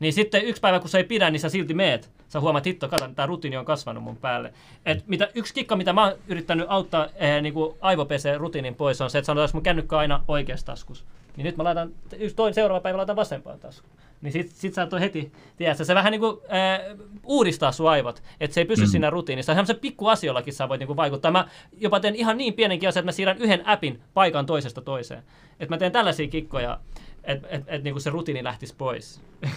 [0.00, 2.10] Niin sitten yksi päivä, kun se ei pidä, niin sä silti meet.
[2.28, 4.52] Sä huomaat, hitto, kato, tämä rutiini on kasvanut mun päälle.
[4.86, 9.10] Et mitä, yksi kikka, mitä mä oon yrittänyt auttaa eh, niin aivopeseen rutiinin pois, on
[9.10, 11.04] se, että sanotaan, jos mun kännykkä on aina oikeassa taskussa.
[11.36, 13.92] Niin nyt mä laitan, yksi toinen seuraava päivä laitan vasempaan taskuun.
[14.20, 18.54] Niin sit, sit sä heti, tiedätkö, se vähän niin kuin, äh, uudistaa sun aivot, että
[18.54, 18.88] se ei pysy mm.
[18.88, 19.52] siinä rutiinissa.
[19.52, 21.30] Semmoisen pikku asioillakin sä voit niin kuin vaikuttaa.
[21.30, 25.22] Mä jopa teen ihan niin pienenkin asian, että mä siirrän yhden appin paikan toisesta toiseen.
[25.60, 26.80] Että mä teen tällaisia kikkoja,
[27.24, 29.20] että et, et, niin kuin se rutiini lähtisi pois.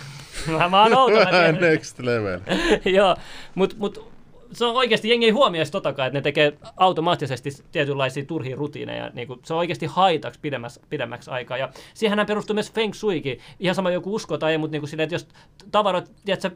[0.60, 1.12] mä, mä oon.
[1.62, 2.40] Next level.
[2.98, 3.16] Joo,
[3.56, 4.14] mutta mut,
[4.54, 9.12] se on oikeasti, jengi ei huomioisi totakaan, että ne tekee automaattisesti tietynlaisia turhia rutiineja.
[9.14, 11.58] Niin kuin, se on oikeasti haitaksi pidemmäksi, pidemmäksi aikaa.
[11.58, 13.40] Ja siihenhän perustuu myös feng shuikin.
[13.60, 15.28] Ihan sama joku usko tai ei, mutta niin kuin silleen, että jos
[15.72, 16.50] tavarat, tiedätkö,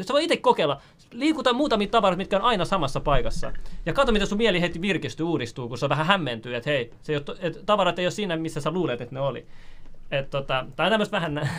[0.00, 0.80] sä voi itse kokeilla,
[1.12, 3.52] liikuta muutamia tavaroita, mitkä on aina samassa paikassa.
[3.86, 6.90] Ja katso, miten sun mieli heti virkistyy, uudistuu, kun se on vähän hämmentyy, että hei,
[7.02, 9.46] se ei ole, että tavarat ei ole siinä, missä sä luulet, että ne oli.
[10.10, 11.50] Et, tota, tämä on tämmöistä vähän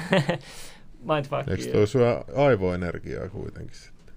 [1.06, 1.74] Eikö mindfuckia.
[1.74, 4.16] toi syö aivoenergiaa kuitenkin sitten?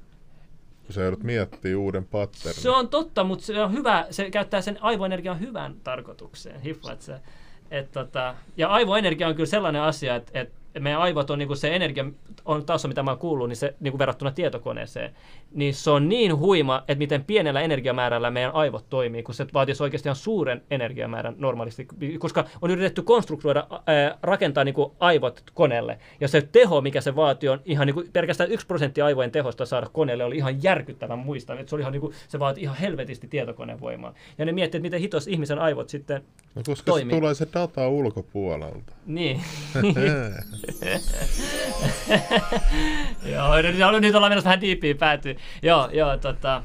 [0.87, 2.63] Kun sä joudut miettimään uuden patternin.
[2.63, 7.21] Se on totta, mutta se on hyvä, se käyttää sen aivoenergian hyvään tarkoitukseen, hiffaat se.
[7.71, 11.77] Et tota, ja aivoenergia on kyllä sellainen asia, että, että meidän aivot on niinku se
[11.77, 12.05] energia,
[12.49, 15.15] on taso mitä mä oon kuullut, niin se niinku verrattuna tietokoneeseen,
[15.55, 19.83] niin se on niin huima, että miten pienellä energiamäärällä meidän aivot toimii, kun se vaatisi
[19.83, 26.29] oikeasti ihan suuren energiamäärän normaalisti, koska on yritetty konstruktoida, ää, rakentaa niinku aivot koneelle, ja
[26.29, 30.25] se teho, mikä se vaatii, on ihan niinku pelkästään yksi prosentti aivojen tehosta saada koneelle,
[30.25, 34.15] oli ihan järkyttävän muista, että se, oli ihan niinku, se vaatii ihan helvetisti tietokonevoimaa.
[34.39, 36.23] Ja ne miettii, että miten hitos ihmisen aivot sitten,
[36.55, 37.15] No, koska toimii.
[37.15, 38.93] se tulee se data ulkopuolelta.
[39.07, 39.41] niin.
[43.35, 45.37] Joo, nyt, nyt- nyt ollaan menossa vähän diippiin päätyy.
[45.63, 46.63] Joo, joo, tota,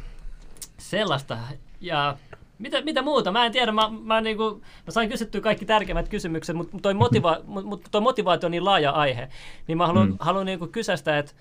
[0.78, 1.38] sellaista.
[1.82, 2.18] Ja
[2.60, 3.32] mitä, mitä muuta?
[3.32, 7.38] Mä en tiedä, mä, mä, niinku, mä sain kysyttyä kaikki tärkeimmät kysymykset, mutta toi, motiva,
[7.44, 9.30] mut, mut toi motivaatio on niin laaja aihe,
[9.68, 10.18] niin mä haluan, mm.
[10.20, 11.32] haluan niinku kysästä, että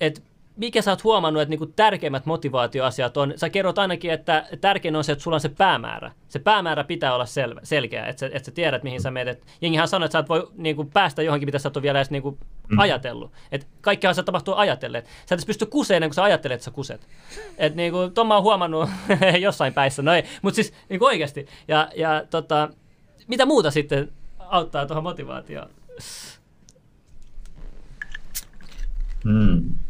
[0.00, 0.22] et
[0.58, 5.04] mikä sä oot huomannut, että niinku tärkeimmät motivaatioasiat on, sä kerrot ainakin, että tärkein on
[5.04, 6.12] se, että sulla on se päämäärä.
[6.28, 9.46] Se päämäärä pitää olla selvä, selkeä, että sä, että sä tiedät, mihin sä menet.
[9.60, 12.10] Jengihän sanoo, että sä et voi niinku päästä johonkin, mitä sä et ole vielä edes
[12.10, 12.78] niinku mm.
[12.78, 13.32] ajatellut.
[13.52, 15.02] Että kaikkihan se tapahtuu ajatellen.
[15.26, 17.08] Sä et pysty kuseen, kun sä ajattelet, että sä kuset.
[17.58, 18.88] Että niinku, ton mä oon huomannut
[19.40, 21.46] jossain päissä, no ei, mutta siis niinku oikeasti.
[21.68, 22.68] Ja, ja tota,
[23.26, 25.70] mitä muuta sitten auttaa tuohon motivaatioon?
[29.24, 29.87] Hmm.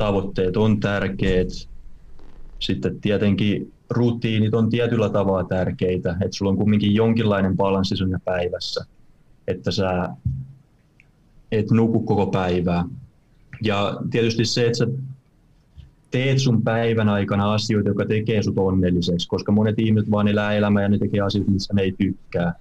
[0.00, 1.48] Tavoitteet on tärkeät.
[2.58, 8.84] Sitten tietenkin rutiinit on tietyllä tavalla tärkeitä, että sulla on kumminkin jonkinlainen balanssi sun päivässä,
[9.48, 10.08] että sä
[11.52, 12.84] et nuku koko päivää.
[13.62, 14.86] Ja tietysti se, että sä
[16.10, 20.82] teet sun päivän aikana asioita, jotka tekee sut onnelliseksi, koska monet ihmiset vaan elää elämää
[20.82, 22.54] ja ne tekee asioita, missä ne ei tykkää.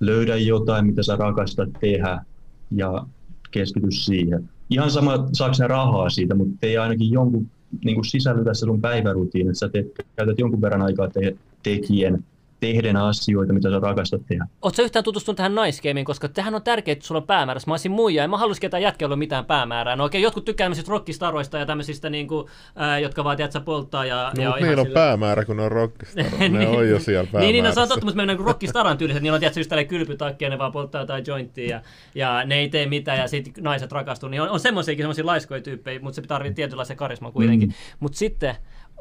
[0.00, 2.24] Löydä jotain, mitä sä rakastat tehdä
[2.70, 3.06] ja
[3.50, 4.48] keskity siihen.
[4.70, 7.46] Ihan sama, saako sä rahaa siitä, mutta tee ainakin jonkun
[7.84, 12.24] niin sisällytä se sun päivärutiin, että sä teet, käytät jonkun verran aikaa te, tekijän
[12.60, 14.46] tehden asioita, mitä sä rakastat tehdä.
[14.62, 17.60] Oletko yhtään tutustunut tähän naiskeemiin, koska tähän on tärkeää, että sulla on päämäärä.
[17.66, 19.96] Mä olisin muija, en mä haluaisi ketään jätkellä mitään päämäärää.
[19.96, 22.46] No okei, jotkut tykkää tämmöisistä rockistaroista ja tämmöisistä, niin kuin,
[22.76, 24.04] ää, jotka vaan tiedät, polttaa.
[24.04, 25.00] Ja, no, ja mutta niillä on sillä...
[25.00, 26.24] päämäärä, kun ne on rockistar.
[26.38, 26.68] ne niin.
[26.68, 27.38] on jo siellä päämäärässä.
[27.40, 29.22] niin, niin no, se on totta, mutta mennään niin rockistaran tyyliset.
[29.22, 31.82] Niillä on tietysti just kylpytakki ja ne vaan polttaa jotain jointtia ja,
[32.14, 34.28] ja ne ei tee mitään ja sitten naiset rakastuu.
[34.28, 37.68] Niin on, on semmoisiakin semmoisia laiskoja tyyppejä, mutta se tarvitsee tietynlaisen karisman kuitenkin.
[37.68, 37.74] Mm.
[38.00, 38.56] Mutta sitten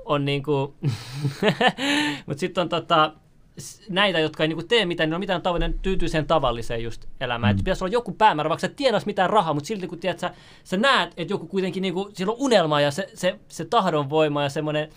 [0.05, 0.75] on niinku,
[2.27, 3.13] mutta sitten on tota,
[3.89, 7.55] näitä, jotka ei niinku tee mitään, niin on mitään tavoite, tyytyy sen tavalliseen just elämään.
[7.55, 7.57] Mm.
[7.57, 10.77] Pitäisi olla joku päämäärä, vaikka sä tiedät mitään rahaa, mutta silti kun tiedät, sä, sä
[10.77, 14.89] näet, että joku kuitenkin, niinku, sillä on unelma ja se, se, se tahdonvoima ja semmoinen,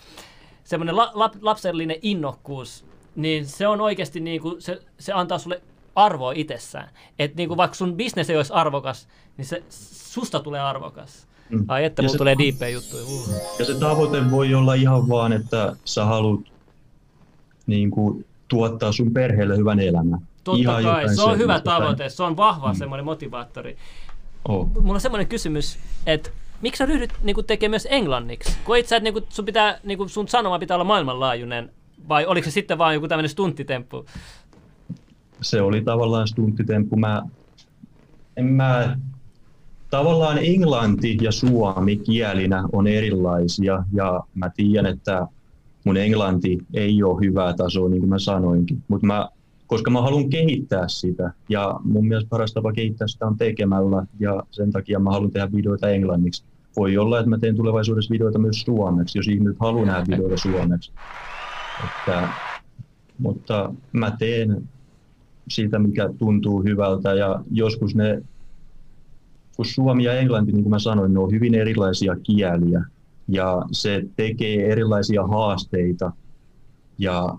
[0.63, 5.61] semmoinen la, lap, lapsellinen innokkuus, niin se on oikeasti, niinku, se, se antaa sulle
[5.95, 6.89] arvoa itsessään.
[7.19, 11.27] Että niinku, vaikka sun bisnes ei olisi arvokas, niin se susta tulee arvokas.
[11.49, 11.65] Mm.
[11.67, 13.03] Ai että, mulla tulee diippejä juttuja.
[13.03, 13.29] Uh.
[13.59, 16.39] Ja se tavoite voi olla ihan vaan, että sä haluat
[17.67, 20.19] niin kuin, tuottaa sun perheelle hyvän elämän.
[20.43, 22.77] Totta Ihan kai, se on hyvä tavoite, se on vahva mm.
[22.77, 23.77] semmoinen motivaattori.
[24.47, 24.69] Oh.
[24.81, 26.29] Mulla on semmoinen kysymys, että
[26.61, 28.57] miksi sä ryhdyt niinku, tekemään myös englanniksi?
[28.63, 31.71] Koit sä, että niinku, sun, pitää, niinku, sun sanoma pitää olla maailmanlaajuinen,
[32.09, 34.05] vai oliko se sitten vaan joku tämmöinen stunttitemppu?
[35.41, 36.95] Se oli tavallaan stunttitemppu.
[36.95, 37.21] Mä,
[38.37, 38.97] en mä,
[39.89, 45.27] tavallaan englanti ja suomi kielinä on erilaisia, ja mä tiedän, että
[45.83, 49.29] mun englanti ei ole hyvää tasoa, niin kuin mä sanoinkin, mutta mä,
[49.67, 54.43] koska mä haluan kehittää sitä ja mun mielestä paras tapa kehittää sitä on tekemällä ja
[54.51, 56.43] sen takia mä haluan tehdä videoita englanniksi.
[56.75, 60.91] Voi olla, että mä teen tulevaisuudessa videoita myös suomeksi, jos ihmiset haluaa nähdä videoita suomeksi.
[61.83, 62.29] Että,
[63.19, 64.69] mutta mä teen
[65.49, 68.21] siitä, mikä tuntuu hyvältä ja joskus ne,
[69.55, 72.85] kun suomi ja englanti, niin kuin mä sanoin, ne on hyvin erilaisia kieliä,
[73.27, 76.11] ja se tekee erilaisia haasteita
[76.97, 77.37] ja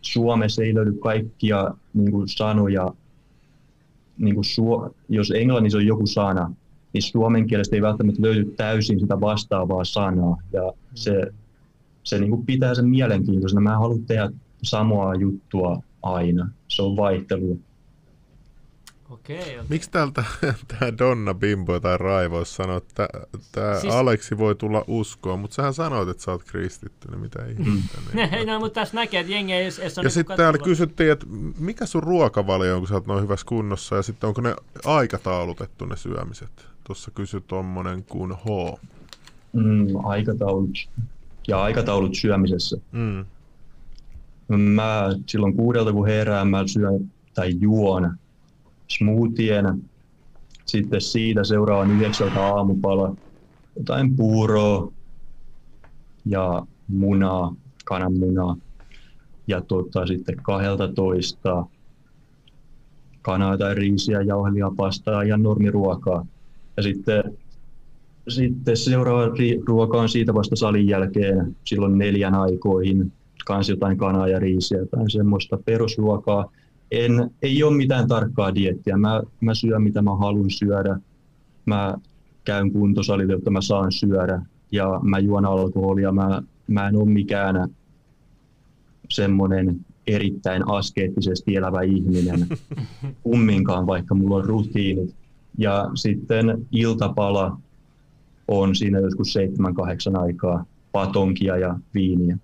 [0.00, 2.92] Suomessa ei löydy kaikkia niin kuin sanoja,
[4.18, 6.54] niin kuin suo, jos englannissa on joku sana,
[6.92, 11.32] niin suomen kielestä ei välttämättä löydy täysin sitä vastaavaa sanaa ja se,
[12.02, 13.60] se niin kuin pitää sen mielenkiintoisena.
[13.60, 14.30] Mä en halua tehdä
[14.62, 17.56] samaa juttua aina, se on vaihtelua.
[19.12, 19.66] Okei, okay.
[19.68, 20.24] Miksi täältä
[20.68, 23.08] tämä Donna Bimbo tai Raivo sanoo, että
[23.52, 23.94] tämä siis...
[23.94, 27.98] Aleksi voi tulla uskoon, mutta sähän sanoit, että sä oot kristitty, niin mitä ihmettä.
[28.14, 31.12] Niin no, mutta tässä näkee, että jengi ei edes ole Ja niin sitten täällä kysyttiin,
[31.12, 31.26] että
[31.58, 35.84] mikä sun ruokavalio on, kun sä oot noin hyvässä kunnossa, ja sitten onko ne aikataulutettu
[35.84, 36.66] ne syömiset?
[36.84, 38.78] Tuossa kysy tommonen kuin H.
[39.52, 40.88] Mm, aikataulut.
[41.48, 42.76] Ja aikataulut syömisessä.
[42.92, 43.24] Mm.
[44.56, 48.18] Mä silloin kuudelta kun herään, mä syön tai juon
[48.88, 49.64] smoothien.
[50.66, 53.16] Sitten siitä seuraavan yhdeksältä aamupala
[53.76, 54.92] jotain puuroa
[56.26, 58.56] ja munaa, kananmunaa.
[59.46, 60.36] Ja tota, sitten
[60.94, 61.66] toista
[63.22, 66.26] kanaa tai riisiä, jauhelia, pastaa ja normiruokaa.
[66.76, 67.22] Ja sitten,
[68.28, 69.34] sitten seuraava
[69.66, 73.12] ruoka on siitä vasta salin jälkeen, silloin neljän aikoihin,
[73.46, 76.52] kans jotain kanaa ja riisiä, jotain semmoista perusruokaa
[76.92, 78.96] en, ei ole mitään tarkkaa diettiä.
[78.96, 80.98] Mä, mä syön mitä mä haluan syödä.
[81.66, 81.94] Mä
[82.44, 84.42] käyn kuntosalilla, jotta mä saan syödä.
[84.72, 86.12] Ja mä juon alkoholia.
[86.12, 87.68] Mä, mä en ole mikään
[89.10, 92.46] semmoinen erittäin askeettisesti elävä ihminen
[93.22, 95.14] kumminkaan, vaikka mulla on rutiinit.
[95.58, 97.58] Ja sitten iltapala
[98.48, 102.38] on siinä joskus seitsemän, kahdeksan aikaa patonkia ja viiniä.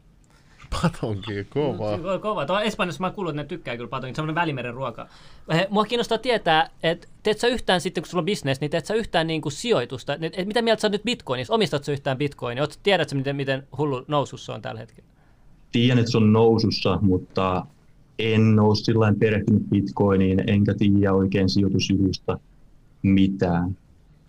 [0.71, 1.97] Patonki, kova.
[1.97, 2.47] Ko- Kova.
[2.47, 4.15] Tuo Espanjassa mä kuullut, että ne tykkää kyllä patonkin.
[4.17, 5.09] Semmoinen välimeren ruoka.
[5.49, 8.87] Eh, Mua kiinnostaa tietää, että teet sä yhtään sitten, kun sulla on business, niin teet
[8.87, 10.15] sä yhtään niin kuin sijoitusta.
[10.21, 11.55] Et, mitä mieltä sä oot nyt bitcoinissa?
[11.55, 12.63] Omistat sä yhtään bitcoinia?
[12.63, 15.09] Oot, tiedätkö, miten, miten hullu nousussa on tällä hetkellä?
[15.73, 17.67] Tiedän, että se on nousussa, mutta
[18.19, 22.39] en ole sillä perehtynyt bitcoiniin, enkä tiedä oikein sijoitusjutusta
[23.03, 23.77] mitään.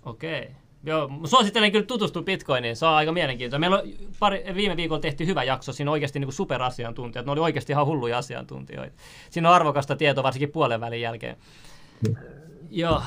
[0.05, 0.49] Okei.
[0.83, 3.59] Joo, suosittelen kyllä tutustua Bitcoiniin, se on aika mielenkiintoista.
[3.59, 7.39] Meillä on pari, viime viikolla tehty hyvä jakso, siinä on oikeasti niin superasiantuntijat, ne oli
[7.39, 8.95] oikeasti ihan hulluja asiantuntijoita.
[9.29, 11.37] Siinä on arvokasta tietoa, varsinkin puolen välin jälkeen.
[12.69, 13.01] Joo,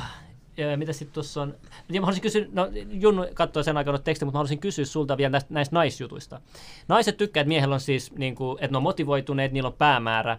[0.57, 1.55] ja mitä sitten tuossa on?
[1.89, 5.17] Ja mä haluaisin kysyä, no Junnu katsoi sen aikana tekstiä, mutta mä haluaisin kysyä sulta
[5.17, 6.41] vielä näistä, näistä naisjutuista.
[6.89, 10.39] Naiset tykkää, että miehellä on siis, niin kuin, että ne on motivoituneet, niillä on päämäärä.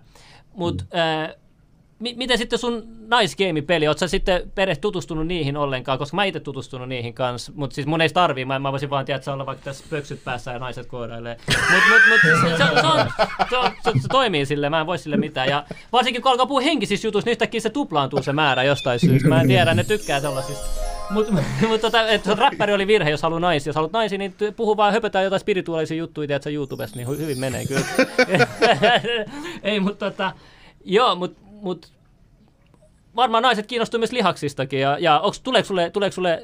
[0.54, 1.43] Mutta mm.
[2.00, 6.40] Mi- miten sitten sun naisgeimipeli, ootko sä sitten perhe tutustunut niihin ollenkaan, koska mä itse
[6.40, 9.46] tutustunut niihin kanssa, mutta siis mun ei tarvii, mä, mä voisin vaan tiedä, että olla
[9.46, 11.38] vaikka tässä pöksyt päässä ja naiset koirailee.
[11.48, 13.10] Mutta mut, mut, se, se, se, on,
[13.50, 15.50] se, on, se, se, toimii sille, mä en voi sille mitään.
[15.50, 19.28] Ja varsinkin kun alkaa puhua henkisissä jutuissa, niin yhtäkkiä se tuplaantuu se määrä jostain syystä.
[19.28, 20.66] Mä en tiedä, ne tykkää sellaisista.
[21.10, 21.34] Mutta
[21.68, 23.70] mut, tota, että räppäri oli virhe, jos haluaa naisia.
[23.70, 27.66] Jos haluat naisia, niin puhu vaan, höpötään jotain spirituaalisia juttuja, tiedätkö, YouTubessa, niin hyvin menee
[27.66, 27.86] kyllä.
[29.64, 30.32] ei, mutta tota,
[30.86, 31.94] joo, mutta mut,
[33.16, 34.80] varmaan naiset kiinnostuu myös lihaksistakin.
[34.80, 36.44] Ja, ja onks, tuleeko sulle, tuleeko sulle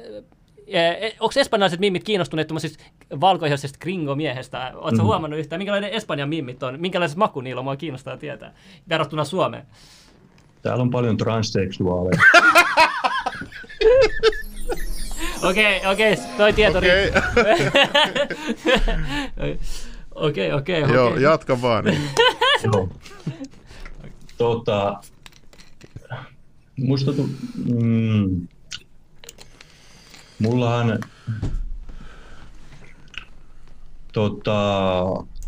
[1.20, 2.84] Onko espanjalaiset mimmit kiinnostuneet tuommoisesta
[3.20, 4.72] valkoisesta gringo-miehestä?
[4.74, 5.06] Oletko mm.
[5.06, 6.80] huomannut yhtään, minkälainen Espanjan mimmit on?
[6.80, 7.64] Minkälaiset maku niillä on?
[7.64, 8.52] Mua kiinnostaa tietää.
[8.88, 9.66] Verrattuna Suomeen.
[10.62, 12.22] Täällä on paljon transseksuaaleja.
[15.42, 17.12] Okei, okei, toi tieto Okei,
[20.14, 20.94] Okei, okei, okei.
[20.94, 21.84] joo, jatka vaan.
[21.84, 22.00] Niin.
[24.40, 25.00] Tota,
[26.78, 27.28] musta tu,
[27.74, 28.48] mm,
[30.38, 30.98] mullahan
[34.12, 34.56] tota,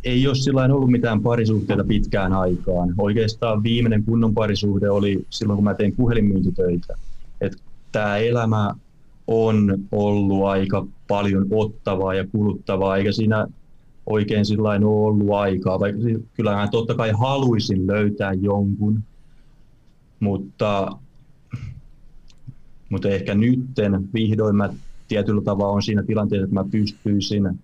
[0.04, 2.94] ei ole sillä ollut mitään parisuhteita pitkään aikaan.
[2.98, 6.94] Oikeastaan viimeinen kunnon parisuhde oli silloin, kun mä tein puhelinmyyntitöitä.
[7.92, 8.74] Tämä elämä
[9.26, 13.46] on ollut aika paljon ottavaa ja kuluttavaa, eikä siinä
[14.06, 15.80] oikein sillä ole ollut aikaa.
[15.80, 16.00] Vaikka
[16.34, 19.02] kyllähän totta kai haluaisin löytää jonkun,
[20.20, 20.98] mutta,
[22.88, 24.70] mutta ehkä nytten vihdoin mä
[25.08, 27.58] tietyllä tavalla on siinä tilanteessa, että mä pystyisin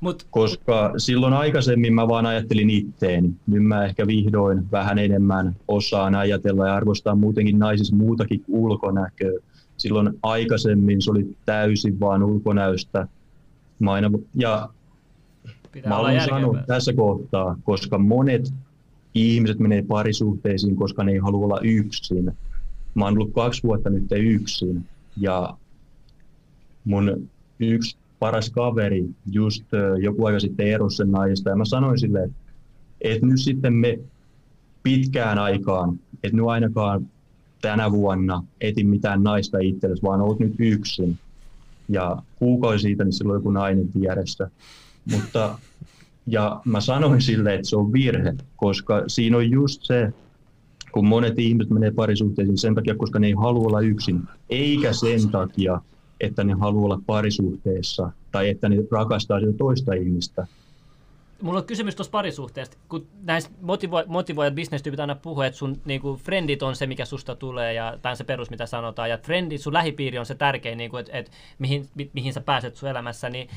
[0.00, 3.30] Mut, koska silloin aikaisemmin mä vaan ajattelin itteeni.
[3.46, 9.40] Nyt mä ehkä vihdoin vähän enemmän osaan ajatella ja arvostaa muutenkin naisissa muutakin ulkonäköä.
[9.76, 13.08] Silloin aikaisemmin se oli täysin vaan ulkonäöstä.
[13.80, 14.68] Mä aina, ja
[15.72, 16.64] pitää mä sanoa järkevää.
[16.66, 18.52] tässä kohtaa, koska monet
[19.14, 22.32] ihmiset menee parisuhteisiin, koska ne ei halua olla yksin.
[22.94, 24.84] Mä oon ollut kaksi vuotta nyt yksin
[25.16, 25.56] ja
[26.84, 27.28] mun
[27.60, 29.64] yksi paras kaveri just
[30.02, 32.36] joku aika sitten erosi sen naisesta ja mä sanoin sille, että
[33.00, 33.98] et nyt sitten me
[34.82, 37.06] pitkään aikaan, että nyt ainakaan
[37.62, 41.18] tänä vuonna etin mitään naista itsellesi, vaan oot nyt yksin.
[41.90, 44.50] Ja kuukausi siitä, niin silloin joku nainen vieressä.
[45.10, 45.58] Mutta,
[46.26, 50.12] ja mä sanoin sille, että se on virhe, koska siinä on just se,
[50.92, 54.20] kun monet ihmiset menee parisuhteisiin sen takia, koska ne ei halua olla yksin,
[54.50, 55.80] eikä sen takia,
[56.20, 60.46] että ne haluaa olla parisuhteessa tai että ne rakastaa sitä toista ihmistä.
[61.42, 62.76] Mulla on kysymys tuosta parisuhteesta.
[62.88, 67.36] Kun näistä motivo- motivoijat bisnestyypit aina puhuu, että sun niinku, friendit on se, mikä susta
[67.36, 70.78] tulee, ja tämä on se perus, mitä sanotaan, ja friendit, sun lähipiiri on se tärkein,
[70.78, 73.48] niinku, että et, mihin, mi, mihin sä pääset sun elämässä, niin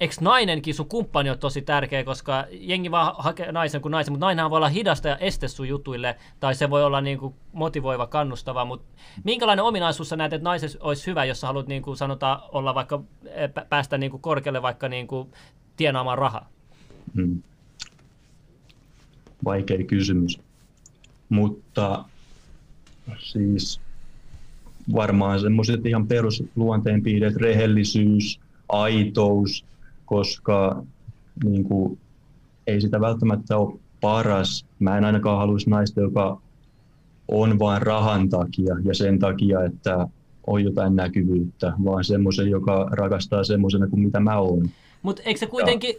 [0.00, 4.26] eikö nainenkin, sun kumppani on tosi tärkeä, koska jengi vaan hakee naisen kuin naisen, mutta
[4.26, 8.64] nainenhan voi olla hidasta ja este sun jutuille, tai se voi olla niinku motivoiva, kannustava,
[8.64, 8.86] mutta
[9.24, 13.02] minkälainen ominaisuus sä näet, että naisessa olisi hyvä, jos sä haluat niinku, sanotaan, olla vaikka,
[13.26, 15.30] pä- päästä niinku korkealle vaikka niinku,
[15.76, 16.48] tienaamaan rahaa?
[17.16, 17.42] Hmm.
[19.44, 20.40] Vaikea kysymys.
[21.28, 22.04] Mutta
[23.18, 23.80] siis
[24.94, 29.64] varmaan semmoiset ihan perusluonteenpiirteet, rehellisyys, aitous,
[30.06, 30.82] koska
[31.44, 31.98] niin kuin,
[32.66, 34.66] ei sitä välttämättä ole paras.
[34.78, 36.40] Mä en ainakaan haluaisi naista, joka
[37.28, 40.08] on vain rahan takia ja sen takia, että
[40.46, 44.70] on jotain näkyvyyttä, vaan semmoisen, joka rakastaa semmoisena kuin mitä mä oon.
[45.02, 45.94] Mutta eikö se kuitenkin,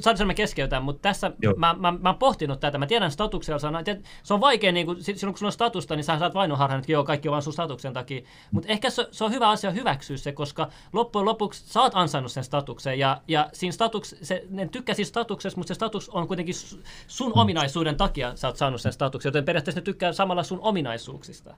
[0.00, 1.54] saanko mä keskeytän, mutta tässä Joo.
[1.56, 4.86] mä, mä, mä, oon pohtinut tätä, mä tiedän statuksella, sana, tiedät, se on vaikea, niin
[4.86, 7.42] kun, silloin kun sulla on statusta, niin sä saat vainoharhan, että joo, kaikki on vaan
[7.42, 11.64] sun statuksen takia, mutta ehkä se, se, on hyvä asia hyväksyä se, koska loppujen lopuksi
[11.66, 15.68] sä oot ansainnut sen statuksen, ja, ja siinä statuks, se, ne tykkää siitä statuksesta, mutta
[15.68, 19.80] se status on kuitenkin su- sun ominaisuuden takia sä oot saanut sen statuksen, joten periaatteessa
[19.80, 21.54] ne tykkää samalla sun ominaisuuksista.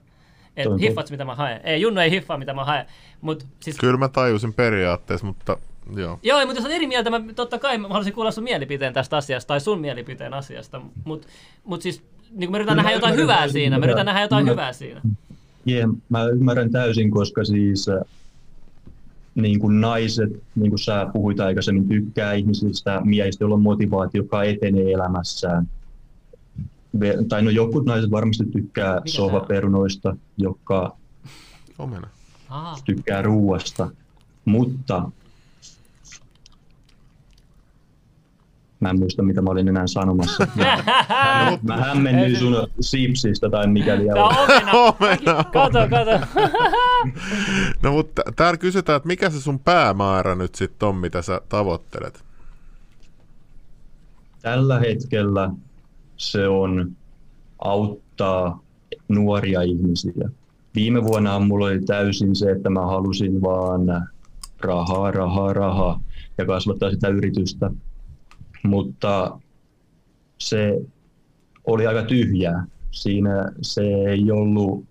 [0.57, 1.61] Et hiffaat mitä mä haen.
[1.63, 2.85] Ei, Junno ei hiffaa mitä mä haen.
[3.21, 5.57] Mut siis Kyllä mä tajusin periaatteessa, mutta
[5.95, 6.19] Joo.
[6.23, 9.17] Joo, mutta jos on eri mieltä, mä, totta kai mä haluaisin kuulla sun mielipiteen tästä
[9.17, 11.27] asiasta, tai sun mielipiteen asiasta, mutta
[11.63, 14.21] mut siis niin me yritän Kyllä nähdä jotain hyvää täysin, siinä, mä mitä- yritän nähdä
[14.21, 15.01] jotain mä- hyvää siinä.
[15.65, 18.01] Jee, mä ymmärrän täysin, koska siis äh,
[19.35, 24.43] niin kuin naiset, niin kuin sä puhuit aikaisemmin, tykkää ihmisistä, miehistä, joilla on motivaatio, joka
[24.43, 25.69] etenee elämässään.
[27.29, 30.97] Tai no jotkut naiset varmasti tykkää Mikä sohvaperunoista, jotka
[31.79, 32.07] Omena.
[32.85, 33.89] Tykkää ruuasta,
[34.45, 35.11] mutta
[38.81, 40.47] mä en muista, mitä mä olin enää sanomassa.
[40.55, 44.35] Mä, mä, mä hämmennyin sun sipsistä tai mikäli Tää on.
[44.73, 45.43] Omena.
[45.53, 46.11] Kato, kato.
[47.83, 52.23] No mutta täällä kysytään, että mikä se sun päämäärä nyt sitten on, mitä sä tavoittelet?
[54.41, 55.51] Tällä hetkellä
[56.17, 56.91] se on
[57.59, 58.61] auttaa
[59.07, 60.29] nuoria ihmisiä.
[60.75, 64.07] Viime vuonna mulla oli täysin se, että mä halusin vaan
[64.59, 66.01] rahaa, rahaa, rahaa
[66.37, 67.71] ja kasvattaa sitä yritystä.
[68.63, 69.39] Mutta
[70.37, 70.81] se
[71.65, 72.65] oli aika tyhjää.
[72.91, 74.85] Siinä se ei ollut,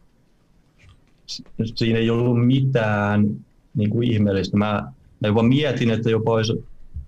[1.75, 3.37] siinä ei ollut mitään
[3.75, 4.57] niin kuin ihmeellistä.
[4.57, 6.65] Mä, mä jopa mietin, että jopa olisi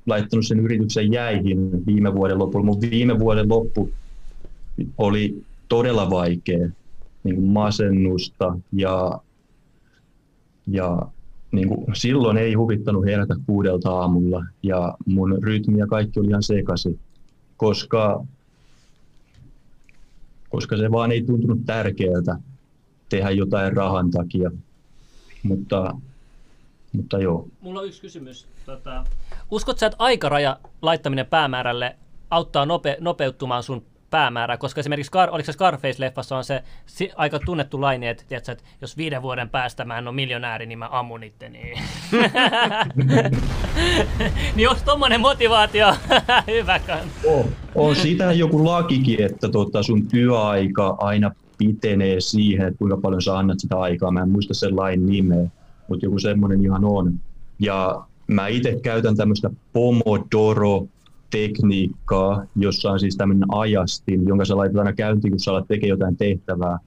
[0.06, 2.64] laittanut sen yrityksen jäihin viime vuoden lopulla.
[2.64, 3.92] Mun viime vuoden loppu
[4.98, 6.68] oli todella vaikea,
[7.24, 9.20] niin kuin masennusta ja,
[10.66, 10.98] ja
[11.52, 16.42] niin kuin silloin ei huvittanut herätä kuudelta aamulla ja mun rytmi ja kaikki oli ihan
[16.42, 16.98] sekaisin,
[17.56, 18.24] koska,
[20.48, 22.36] koska se vaan ei tuntunut tärkeältä
[23.08, 24.50] tehdä jotain rahan takia.
[25.42, 25.96] Mutta,
[26.92, 27.48] mutta joo.
[27.60, 28.46] Mulla on yksi kysymys.
[28.66, 29.04] Tota,
[29.50, 31.96] uskot sä, että aikaraja laittaminen päämäärälle
[32.30, 33.82] auttaa nope, nopeuttamaan sun
[34.12, 34.56] päämäärää?
[34.56, 38.64] Koska esimerkiksi, Scar, oliko se Scarface-leffassa on se si, aika tunnettu laini, että, tiedätkö, että
[38.80, 41.60] jos viiden vuoden päästä mä en ole miljonääri, niin mä ammun itteni.
[44.56, 45.94] niin onko tommonen motivaatio
[46.56, 46.80] hyvä?
[47.26, 47.44] On,
[47.74, 53.38] on siitä joku lakikin, että tota sun työaika aina pitenee siihen, että kuinka paljon sä
[53.38, 54.10] annat sitä aikaa.
[54.10, 55.46] Mä en muista sen lain nimeä,
[55.88, 57.14] mutta joku semmoinen ihan on.
[57.58, 59.50] Ja mä itse käytän tämmöistä
[61.32, 65.88] Pomodoro-tekniikkaa, jossa on siis tämmöinen ajastin, jonka sä laitat aina käyntiin, kun sä alat tekemään
[65.88, 66.78] jotain tehtävää.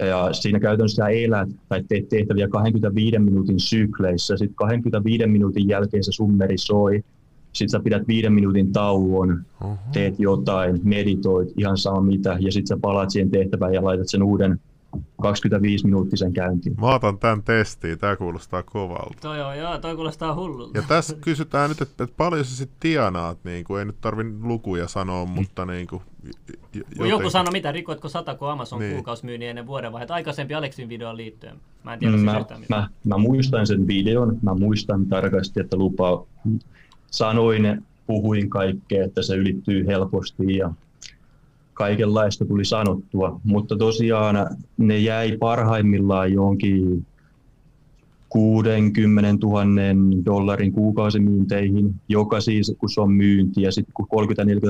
[0.00, 4.36] Ja siinä käytännössä sä elät tai teet tehtäviä 25 minuutin sykleissä.
[4.36, 7.04] Sitten 25 minuutin jälkeen se summeri soi.
[7.52, 9.76] Sitten sä pidät viiden minuutin tauon, Oho.
[9.92, 14.22] teet jotain, meditoit, ihan sama mitä, ja sitten sä palaat siihen tehtävään ja laitat sen
[14.22, 14.60] uuden
[14.96, 16.76] 25-minuuttisen käyntiin.
[16.80, 19.16] Mä otan tämän testiin, tää kuulostaa kovalta.
[19.20, 20.78] Toi on, joo, toi kuulostaa hullulta.
[20.78, 24.24] Ja tässä kysytään nyt, että, että paljon sä sitten tienaat, niin kuin, ei nyt tarvi
[24.42, 26.28] lukuja sanoa, mutta niin kuin, j-
[26.74, 27.30] j- Kun joku jotenkin.
[27.30, 28.88] sanoi, mitä rikoitko satako Amazon Niin.
[28.88, 28.96] niin.
[28.96, 31.56] kuukausmyynnin ennen vuodenvaihetta, aikaisempi Aleksin videoon liittyen.
[31.84, 32.82] Mä en tiedä siis Mä, yhtään mitään.
[32.82, 36.26] mä, mä muistan sen videon, mä muistan tarkasti, että lupa
[37.10, 40.70] sanoin, puhuin kaikkea, että se ylittyy helposti ja
[41.78, 44.36] kaikenlaista tuli sanottua, mutta tosiaan
[44.76, 47.06] ne jäi parhaimmillaan johonkin
[48.28, 49.64] 60 000
[50.24, 54.06] dollarin kuukausimyynteihin, joka siis kun se on myynti ja sitten kun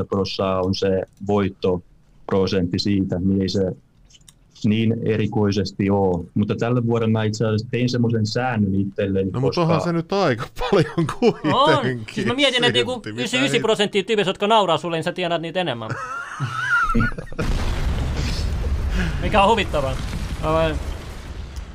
[0.05, 3.73] 30-40 prosenttia on se voittoprosentti siitä, niin ei se
[4.65, 6.27] niin erikoisesti ole.
[6.35, 10.13] Mutta tällä vuonna mä itse asiassa tein semmoisen säännön itselleni, No mutta onhan se nyt
[10.13, 11.55] aika paljon kuitenkin.
[11.55, 11.85] On.
[12.13, 15.61] Siis mä mietin, että mitä 99 prosenttia tyypistä, jotka nauraa sulle, niin sä tienaat niitä
[15.61, 15.91] enemmän.
[19.22, 19.93] Mikä on huvittavaa.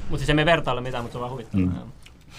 [0.09, 1.65] Mutta siis emme vertaile mitään, mutta se on vaan huvittavaa.
[1.65, 1.71] Mm.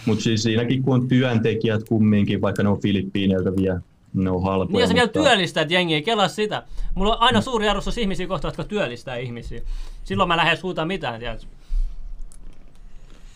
[0.07, 3.81] Mutta siis siinäkin kun on työntekijät kumminkin, vaikka ne on Filippiineiltä vielä,
[4.15, 4.73] ne on halpoja.
[4.73, 6.63] Niin ja sä vielä mutta- työllistät jengiä, kelaa sitä.
[6.95, 9.61] Mulla on aina suuri arvostus ihmisiä kohtaan, jotka työllistää ihmisiä.
[10.05, 11.47] Silloin mä lähden huutaa mitään, tiedätkö?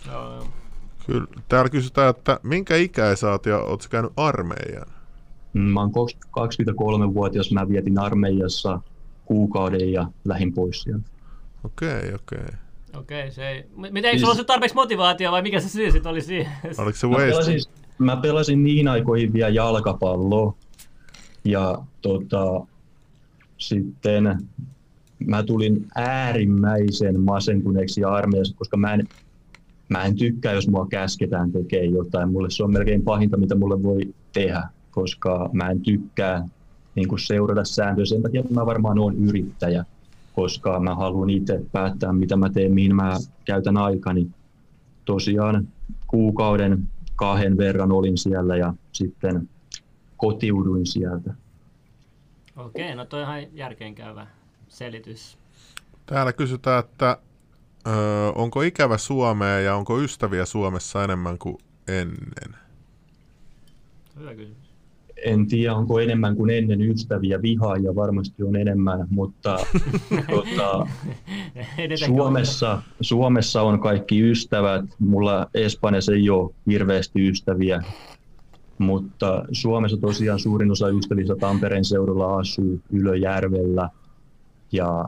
[0.07, 0.47] Joo, joo.
[1.07, 1.27] Kyllä.
[1.49, 4.87] Täällä kysytään, että minkä ikäinen sä oot ja oot sä käynyt armeijan?
[5.53, 8.81] Mm, Mä oon 23-vuotias, mä vietin armeijassa
[9.29, 11.05] kuukauden ja lähin pois sieltä.
[11.65, 12.55] Okei, okei.
[12.99, 13.63] Okei, se ei...
[13.77, 16.53] M- Miten, eikö sulla ollut tarpeeksi motivaatio vai mikä se syy sit oli siihen?
[16.79, 17.29] Oliko se Mä waste?
[17.31, 17.61] pelasin,
[17.99, 20.55] mä pelasin niin aikoihin vielä jalkapalloa
[21.45, 22.67] ja tota,
[23.59, 24.39] sitten
[25.27, 29.09] mä tulin äärimmäisen masentuneeksi armeijassa, koska mä en,
[29.89, 32.33] mä en tykkää, jos mua käsketään tekemään jotain.
[32.33, 34.01] Mulle se on melkein pahinta, mitä mulle voi
[34.33, 36.49] tehdä, koska mä en tykkää
[36.95, 38.07] niin kuin seurata sääntöjä.
[38.07, 39.85] Sen takia mä varmaan oon yrittäjä,
[40.35, 44.27] koska mä haluan itse päättää, mitä mä teen, mihin mä käytän aikani.
[45.05, 45.69] Tosiaan
[46.07, 49.49] kuukauden kahden verran olin siellä ja sitten
[50.17, 51.35] kotiuduin sieltä.
[52.57, 54.27] Okei, no toi on ihan järkeenkäyvä
[54.69, 55.39] selitys.
[56.07, 57.19] Täällä kysytään, että
[57.87, 57.91] ö,
[58.35, 61.59] onko ikävä Suomea ja onko ystäviä Suomessa enemmän kuin
[61.89, 62.57] ennen?
[64.17, 64.68] Hyvä kysymys.
[65.25, 69.59] En tiedä, onko enemmän kuin ennen ystäviä, vihaajia varmasti on enemmän, mutta
[70.31, 70.87] tota,
[71.79, 74.85] Edetäänkö Suomessa, Suomessa on kaikki ystävät.
[74.99, 77.83] Mulla Espanjassa ei ole hirveästi ystäviä,
[78.79, 83.89] mutta Suomessa tosiaan suurin osa ystävistä Tampereen seudulla asuu Ylöjärvellä.
[84.73, 85.05] Ja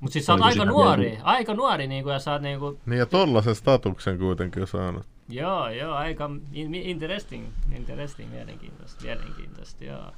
[0.00, 2.98] Mutta siis sä oot aika nuori, vielä- aika nuori niinku, ja sä oot niinku, Niin
[2.98, 5.11] ja tollasen statuksen kuitenkin saanut.
[5.28, 7.46] Joo, joo, aika in- interesting,
[7.76, 10.12] interesting, mielenkiintoista, mielenkiintoista, joo.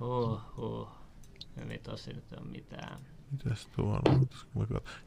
[0.00, 0.88] Huh, huh.
[1.70, 2.98] Ei tossa nyt ole mitään.
[3.30, 4.28] Mitäs tuolla on?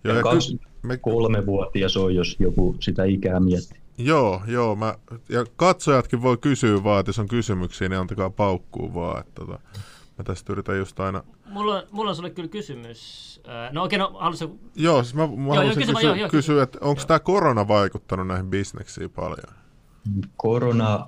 [0.03, 3.79] Joo, ja kaksi, ky- me, kolmevuotias on, jos joku sitä ikää miettii.
[3.97, 4.95] joo, joo, mä,
[5.29, 9.19] ja katsojatkin voi kysyä vaan, että jos on kysymyksiä, niin antakaa paukkuu vaan.
[9.19, 9.59] Että, tota,
[10.17, 11.23] mä tästä yritän just aina...
[11.49, 13.41] Mulla, on- mulla on sulle kyllä kysymys.
[13.47, 14.55] Äh, No okei, no haluatko...
[14.75, 16.61] Joo, siis mä, mä joo, haluaisin kysy kysyä, joo, joo, kysyä, kysy.
[16.61, 19.55] että onko tämä korona vaikuttanut näihin bisneksiin paljon?
[20.37, 21.05] Korona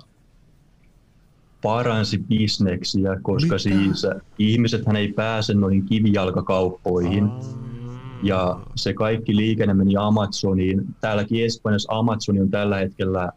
[1.62, 3.58] paransi bisneksiä, koska Mitä?
[3.58, 4.06] siis
[4.38, 7.30] ihmisethän ei pääse noihin kivijalkakauppoihin.
[8.22, 10.86] Ja se kaikki liikenne meni Amazoniin.
[11.00, 13.32] Täälläkin Espanjassa Amazoni on tällä hetkellä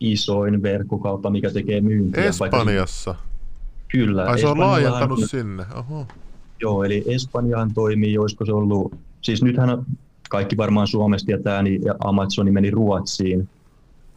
[0.00, 2.24] isoin verkkokauppa, mikä tekee myyntiä.
[2.40, 3.14] vaikka- Espanjassa?
[3.92, 4.24] Kyllä.
[4.24, 6.06] Ai se on Espanjallahan- laajentanut sinne, oho.
[6.62, 9.84] Joo, eli Espanjahan toimii, olisiko se ollut, siis nythän on-
[10.30, 13.50] kaikki varmaan Suomesta tietää, niin Amazoni meni Ruotsiin.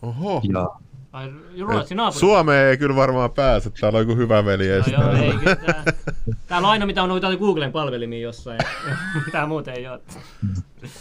[0.02, 0.42] Oho.
[0.54, 0.70] Ja
[1.14, 1.32] Ai,
[1.62, 2.20] Ruotsin naapuri.
[2.20, 5.84] Suomeen ei kyllä varmaan pääse, täällä on joku hyvä veli No, joo, ei, kyllä tää,
[6.47, 8.59] täällä on aina mitä on noita Googlen palvelimia jossain.
[9.26, 9.99] Mitään muuta ei ole.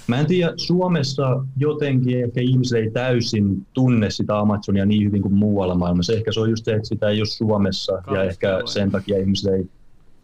[0.07, 5.35] Mä en tiedä, Suomessa jotenkin ehkä ihmiset ei täysin tunne sitä Amazonia niin hyvin kuin
[5.35, 6.13] muualla maailmassa.
[6.13, 8.71] Ehkä se on just se, että sitä ei ole Suomessa ja Kallista ehkä alueita.
[8.71, 9.67] sen takia ihmiset ei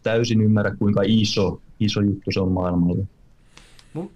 [0.03, 3.05] täysin ymmärrä, kuinka iso, iso juttu se on maailmalla.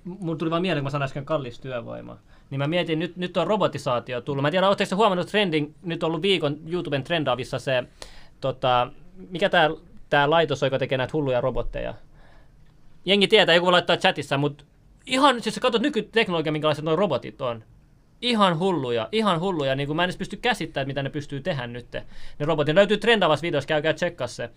[0.04, 2.18] Mun, tuli vaan mieleen, kun mä sanoin äsken kallis työvoima.
[2.50, 4.42] Niin mä mietin, nyt, nyt on robotisaatio tullut.
[4.42, 7.84] Mä en tiedä, oletteko te huomannut trending, nyt on ollut viikon YouTuben trendaavissa se,
[8.42, 8.92] tota,
[9.30, 9.70] mikä tää,
[10.10, 11.94] tää laitos, on, joka tekee näitä hulluja robotteja.
[13.06, 14.64] Jengi tietää, joku voi laittaa chatissa, mutta
[15.06, 17.64] ihan, siis sä katsot nykyteknologia, minkälaiset nuo robotit on.
[18.22, 19.76] Ihan hulluja, ihan hulluja.
[19.76, 21.88] Niin kuin mä en edes pysty käsittämään, mitä ne pystyy tehdä nyt.
[22.40, 22.76] Ne robotit.
[22.76, 24.50] Löytyy trendaavassa videossa, käykää tsekkaa se.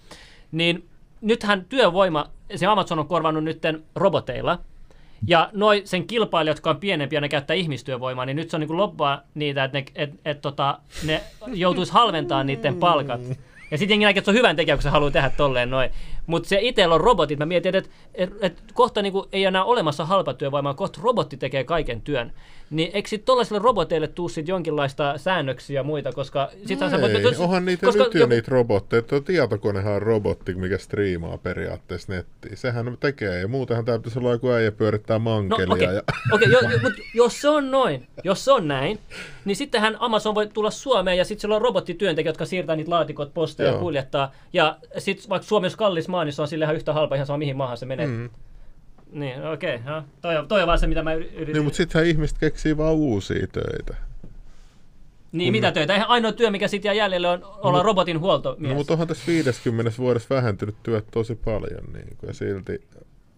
[0.53, 0.89] Niin
[1.20, 4.59] nythän työvoima, se Amazon on korvannut nytten roboteilla.
[5.27, 8.77] Ja noi sen kilpailijat, jotka on pienempiä, ne käyttää ihmistyövoimaa, niin nyt se on niin
[8.77, 11.20] loppaa niitä, että ne, et, et, tota, ne
[11.53, 13.20] joutuisi halventaa niiden palkat.
[13.70, 15.91] Ja sitten jengi näkee, että se on hyvän tekijä, kun se haluaa tehdä tolleen noin.
[16.27, 17.39] Mutta se itsellä on robotit.
[17.39, 22.01] Mä mietin, että et, et kohta niinku ei enää olemassa halpatyövoimaa, kohta robotti tekee kaiken
[22.03, 22.33] työn.
[22.70, 26.51] Niin eikö sitten tollaisille roboteille tuu sit jonkinlaista säännöksiä ja muita, koska...
[26.66, 29.03] Sittenhän sä voit- Ei, jos- onhan niitä koska nyt jo niitä robotteja.
[29.03, 32.57] Tuo tietokonehan on robotti, mikä striimaa periaatteessa nettiin.
[32.57, 33.41] Sehän tekee.
[33.41, 35.72] Ja muutenhan tää pitäisi olla joku äijä pyörittää No mankelia.
[35.75, 36.03] okei, ja...
[36.33, 38.99] okay, jo, jo, mutta jos se on noin, jos se on näin,
[39.45, 43.35] niin sittenhän Amazon voi tulla Suomeen ja sitten siellä on robottityöntekijät, jotka siirtää niitä laatikot
[43.35, 44.33] posteja ja kuljettaa.
[44.53, 47.36] Ja sitten vaikka Suomessa kallis maa, niin se on sille ihan yhtä halpa ihan sama
[47.38, 48.06] mihin maahan se menee.
[48.06, 48.30] Mm.
[49.12, 49.74] Niin, okei.
[49.76, 51.52] Okay, toi, on- toi on vaan se, mitä mä yri- yritin.
[51.52, 53.94] Niin, mutta sittenhän ihmiset keksii vaan uusia töitä.
[55.32, 55.92] niin mitä töitä?
[55.92, 58.68] Eihän ainoa työ, mikä sitten jää jäljelle, on olla robotin huoltomies.
[58.72, 61.84] No, mutta onhan tässä 50 vuodessa vähentynyt työt tosi paljon.
[61.92, 62.80] Niin kuin, ja silti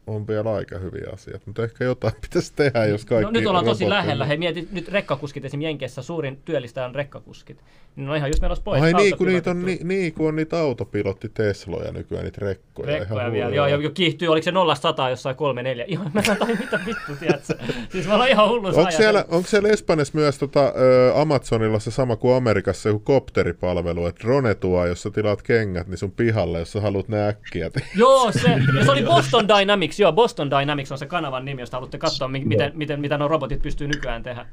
[0.07, 1.46] on vielä aika hyviä asiat.
[1.46, 4.24] Mutta ehkä jotain pitäisi tehdä, jos kaikki No, nyt ollaan tosi lähellä.
[4.24, 7.59] Hei, mieti nyt rekkakuskit esimerkiksi Jenkeissä, suurin työllistäjä on rekkakuskit.
[7.96, 8.82] Niin on ihan just menossa pois.
[8.82, 12.98] Ai niin, kun niitä on, ni, niin, kun on niitä autopilotti Tesloja nykyään, niitä rekkoja.
[12.98, 14.74] Rekkoja ihan vielä, joo, ja kiihtyy, oliko se 0
[15.11, 17.54] jossain 3 4 Ihan, mä sanoin, mitä vittu, tiedätkö?
[17.88, 20.72] Siis mä olen ihan hullu Onko siellä, onko siellä Espanjassa myös tota,
[21.14, 25.98] Amazonilla se sama kuin Amerikassa joku kopteripalvelu, että drone tuo, jos sä tilaat kengät, niin
[25.98, 27.70] sun pihalle, jos sä haluat ne äkkiä.
[27.96, 31.99] Joo, se, se oli Boston Dynamics, joo, Boston Dynamics on se kanavan nimi, jos haluatte
[31.99, 34.47] katsoa, mi- miten, miten, mitä nuo robotit pystyy nykyään tehdä.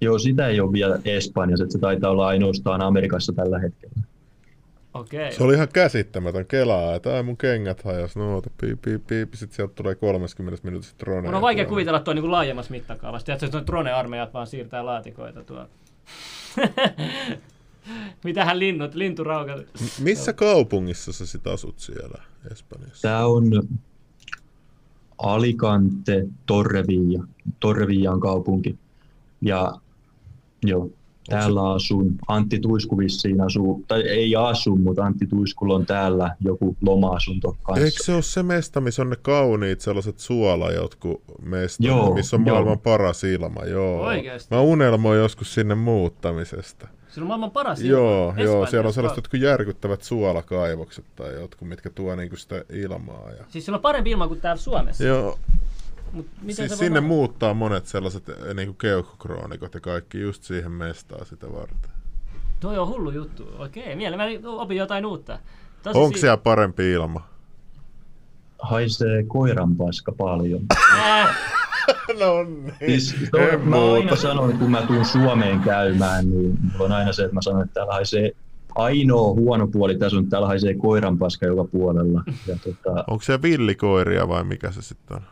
[0.00, 3.94] Joo, sitä ei ole vielä Espanjassa, että se taitaa olla ainoastaan Amerikassa tällä hetkellä.
[4.94, 5.32] Okei.
[5.32, 9.34] Se oli ihan käsittämätön kelaa, että ai mun kengät hajas, no oota, piip, piip, piip,
[9.34, 11.22] sit sieltä tulee 30 minuutissa drone.
[11.22, 13.26] Mun on vaikea kuvitella tuo niin laajemmassa mittakaavassa.
[13.26, 15.68] Tiedätkö, että drone-armeijat vaan siirtää laatikoita tuolla.
[18.24, 19.66] Mitähän linnut, linturaukat.
[20.00, 22.22] Missä kaupungissa sä sit asut siellä
[22.52, 23.08] Espanjassa?
[23.08, 23.44] Tämä on
[25.18, 27.24] Alicante, Torrevilla.
[27.60, 28.78] Torrevilla on kaupunki.
[29.40, 29.72] Ja
[30.64, 30.90] joo,
[31.28, 32.14] täällä asun.
[32.28, 37.84] Antti Tuisku vissiin asuu, tai ei asu, mutta Antti Tuiskulla on täällä joku loma-asunto kanssa.
[37.84, 42.36] Eikö se ole se mesta, missä on ne kauniit sellaiset suola jotkut mestat, Joo, missä
[42.36, 42.54] on joo.
[42.54, 43.64] maailman paras ilma?
[43.64, 44.00] Joo.
[44.00, 44.54] Oikeesti?
[44.54, 46.88] Mä unelmoin joskus sinne muuttamisesta.
[47.18, 47.90] Se on maailman paras ilma.
[47.90, 48.70] Joo, joo, Espanjassa.
[48.70, 53.30] siellä on sellaiset jotkut järkyttävät suolakaivokset tai jotkut, mitkä tuo niinku sitä ilmaa.
[53.38, 53.44] Ja...
[53.48, 55.04] Siis sillä on parempi ilma kuin täällä Suomessa.
[55.04, 55.38] Joo,
[56.12, 57.08] Mut miten Siis sinne olla?
[57.08, 61.90] muuttaa monet sellaiset eh, niinku keuhkokroonikot ja kaikki just siihen mestaan sitä varten.
[62.60, 63.48] Toi on hullu juttu.
[63.58, 65.38] Okei, mielelläni mä opin jotain uutta.
[65.82, 67.28] Tosi Onko si- siellä parempi ilma?
[68.58, 70.60] Haisee koiranpaska paljon.
[70.98, 71.36] Äh,
[72.20, 73.00] no niin.
[73.00, 74.16] Siis, En mä aina muuta.
[74.16, 77.74] sanon, kun mä tuun Suomeen käymään, niin mulla on aina se, että mä sanon, että
[77.74, 78.30] täällä haisee
[78.74, 82.22] ainoa huono puoli tässä on, että täällä haisee koiranpaska joka puolella.
[82.46, 85.22] Ja tota, Onko siellä villikoiria vai mikä se sitten on?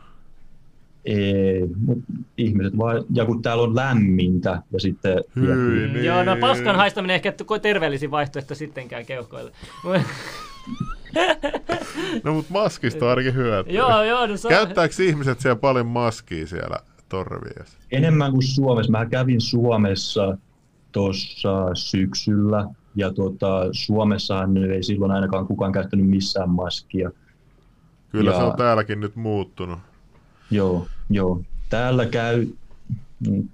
[1.07, 1.97] ei, mut
[2.37, 6.05] ihmiset vaan, ja kun täällä on lämmintä ja sitten Hyi, niin.
[6.05, 9.51] Joo, no paskan haistaminen ehkä terveellisin vaihtoehto sittenkään keuhkoille.
[12.23, 13.73] No mut maskista on ainakin hyötyä.
[13.73, 14.53] joo, joo, no se on...
[14.53, 16.77] Käyttääkö ihmiset siellä paljon maskia siellä
[17.09, 17.77] torviessa?
[17.91, 18.91] enemmän kuin Suomessa.
[18.91, 20.37] Mä kävin Suomessa
[20.91, 22.65] tuossa syksyllä
[22.95, 27.11] ja tota, Suomessahan nyt ei silloin ainakaan kukaan käyttänyt missään maskia.
[28.09, 29.79] Kyllä Ja- se on täälläkin nyt muuttunut.
[30.51, 31.41] Joo, joo.
[31.69, 32.47] Täällä käy,
[33.29, 33.49] mm,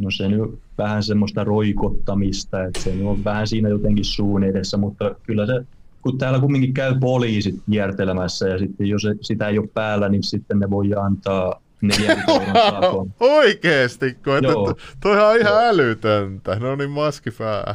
[0.00, 4.76] no se nyt vähän semmoista roikottamista, että se nyt on vähän siinä jotenkin suun edessä,
[4.76, 5.66] mutta kyllä se,
[6.04, 10.22] kun täällä kumminkin käy poliisit kiertelemässä ja sitten jos se, sitä ei ole päällä, niin
[10.22, 13.14] sitten ne voi antaa 40 euron sakon.
[13.20, 14.74] Oikeesti, että Joo.
[15.00, 16.56] toihan on ihan älytöntä.
[16.56, 17.74] No niin, maskifää.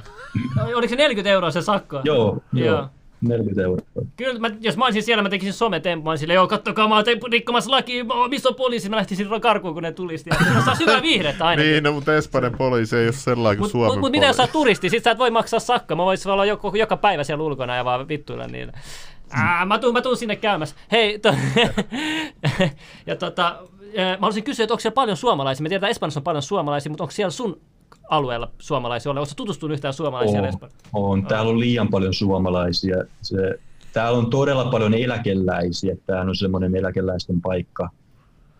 [0.75, 2.01] Oliko se 40 euroa se sakko?
[2.03, 2.67] Joo, Joo.
[2.67, 2.89] joo.
[3.22, 3.86] 40 euroa.
[4.17, 6.03] Kyllä, mä, jos mä olisin siellä, mä tekisin sometemppu.
[6.03, 8.89] Mä olisin silleen, joo, kattokaa, mä oon te- rikkomassa laki, missä on poliisi?
[8.89, 10.30] Mä lähtisin karkuun, kun ne tulisi.
[10.30, 11.63] Ja saa hyvää viihdettä aina.
[11.63, 14.38] Niin, no mutta Espanjan poliisi ei ole sellainen kuin Mut, Suomen mut, mut mitä jos
[14.38, 14.89] sä turisti?
[14.89, 15.97] Sit sä et voi maksaa sakkoa.
[15.97, 18.74] Mä voisin olla joko, joka päivä siellä ulkona ja vaan vittuilla niille.
[19.32, 20.76] Ää, mä, tuun, mä tuun sinne käymässä.
[20.91, 21.36] Hei, to,
[23.07, 23.55] ja tota,
[23.97, 25.63] mä haluaisin kysyä, että onko siellä paljon suomalaisia?
[25.63, 27.61] Me tiedetään, että Espanjassa on paljon suomalaisia, mutta onko siellä sun
[28.10, 29.12] alueella suomalaisia?
[29.12, 30.60] Oletko tutustunut yhtään suomalaisia On,
[30.93, 31.26] on.
[31.26, 32.97] Täällä on liian paljon suomalaisia.
[33.22, 33.60] Se,
[33.93, 35.95] täällä on todella paljon eläkeläisiä.
[36.05, 37.89] Tämä on semmoinen eläkeläisten paikka.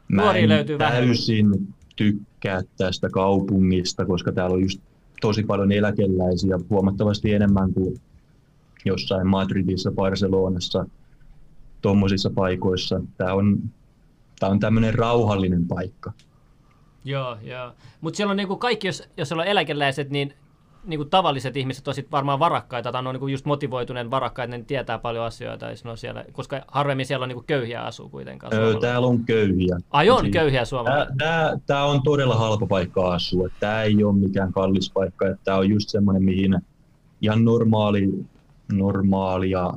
[0.08, 4.82] Mä Nuoria en löytyy täysin tykkää tästä kaupungista, koska täällä on just
[5.22, 8.02] tosi paljon eläkeläisiä, huomattavasti enemmän kuin
[8.86, 10.86] jossain Madridissa, Barcelonassa,
[11.82, 13.02] tuommoisissa paikoissa.
[13.18, 13.58] Tämä on,
[14.40, 16.14] tämä on tämmöinen rauhallinen paikka.
[17.04, 17.72] Joo, joo.
[18.02, 20.34] Mutta siellä on niinku kaikki, jos, jos siellä on eläkeläiset, niin
[20.86, 24.64] niinku tavalliset ihmiset on sit varmaan varakkaita, tai ne on niinku just motivoituneet varakkaita, ne
[24.64, 28.54] tietää paljon asioita, on siellä, koska harvemmin siellä on niinku köyhiä asuu kuitenkaan.
[28.54, 29.78] Öö, täällä on köyhiä.
[29.92, 31.16] Ai on Siis- köyhiä suomalaisia.
[31.18, 33.48] Tämä, tämä on todella halpa paikka asua.
[33.60, 35.26] Tämä ei ole mikään kallis paikka.
[35.44, 36.60] Tämä on just semmoinen, mihin
[37.22, 38.10] ihan normaali,
[38.74, 39.74] normaalia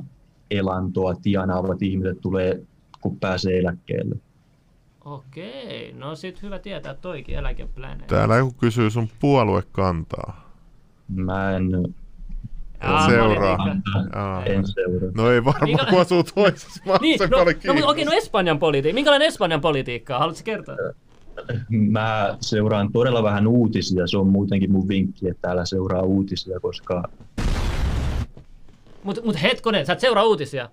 [0.51, 2.61] elantoa tienaavat ihmiset tulee,
[3.01, 4.15] kun pääsee eläkkeelle.
[5.05, 8.03] Okei, no sit hyvä tietää toikin eläkepläne.
[8.07, 10.49] Täällä joku kysyy sun puoluekantaa.
[11.15, 11.71] Mä en,
[12.81, 13.57] Aa, Seuraa.
[13.57, 14.19] politiikka.
[14.19, 14.45] Aa.
[14.45, 15.11] en seuraa.
[15.15, 18.59] No ei varmaan, Minkä- kun asuu toisessa maassa, Niin, no, oli no, okei, no Espanjan
[18.59, 18.95] politiikka.
[18.95, 20.13] Minkälainen Espanjan politiikka?
[20.15, 20.19] on?
[20.19, 20.75] Haluatko kertoa?
[21.69, 24.07] Mä seuraan todella vähän uutisia.
[24.07, 27.03] Se on muutenkin mun vinkki, että täällä seuraa uutisia, koska
[29.03, 30.69] Mutta mut hetkonen, sä et seuraa uutisia.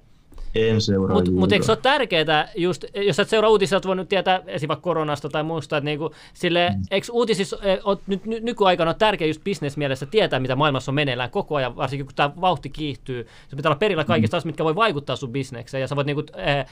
[0.54, 4.08] En seuraa Mutta mut eikö se ole tärkeää, just, jos et seuraa uutisia, oot voinut
[4.08, 6.82] tietää esimerkiksi vaikka koronasta tai muusta, että niinku, sille, mm.
[6.90, 11.30] eikö uutisissa oot, nyt, ny, nykyaikana on tärkeää just bisnesmielessä tietää, mitä maailmassa on meneillään
[11.30, 13.26] koko ajan, varsinkin kun tämä vauhti kiihtyy.
[13.48, 16.24] Se pitää olla perillä kaikista asioista, mitkä voi vaikuttaa sun bisnekseen, ja sä voit niinku,
[16.36, 16.66] eh,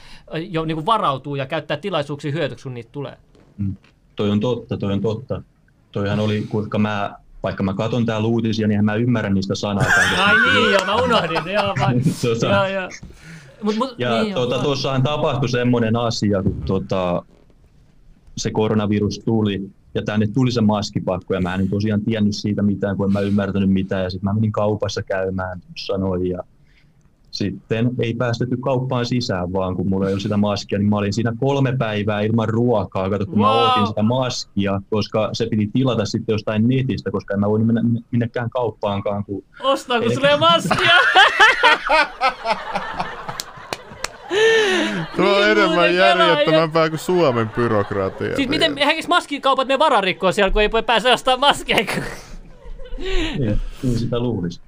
[0.49, 3.17] jo niinku varautua ja käyttää tilaisuuksia hyödyksi, kun niitä tulee.
[4.15, 5.41] Toi on totta, toi on totta.
[5.91, 10.19] Toihan oli, kuinka mä, vaikka mä katon täällä uutisia, niin mä ymmärrä niistä sanaakaan.
[10.19, 11.53] Ai niin, joo, mä unohdin.
[11.53, 12.45] joo, vaan, Tota.
[12.45, 12.89] joo, joo.
[13.63, 17.23] Mut, mut, Ja niin, tuota, tuossahan tapahtui semmoinen asia, kun tuota,
[18.37, 22.97] se koronavirus tuli ja tänne tuli se maskipakko ja mä en tosiaan tiennyt siitä mitään,
[22.97, 26.43] kun en mä ymmärtänyt mitään ja sitten mä menin kaupassa käymään tuossa noin ja
[27.31, 31.13] sitten ei päästetty kauppaan sisään vaan, kun mulla ei ollut sitä maskia, niin mä olin
[31.13, 33.09] siinä kolme päivää ilman ruokaa.
[33.09, 33.55] Kato, kun mä Wow.
[33.57, 37.81] ootin sitä maskia, koska se piti tilata sitten jostain netistä, koska en mä voinut mennä
[38.11, 40.91] minnekään kauppaankaan, kun Ostaa, kun ei maskia.
[45.15, 48.35] Tuo on Niin enemmän järjettömämpää kuin Suomen byrokratia.
[48.35, 51.85] Siis miten, eihän maskikaupat me vararikkoon siellä, kun ei voi pääse ostamaan maskeja?
[52.97, 54.61] niin, niin sitä luulisi.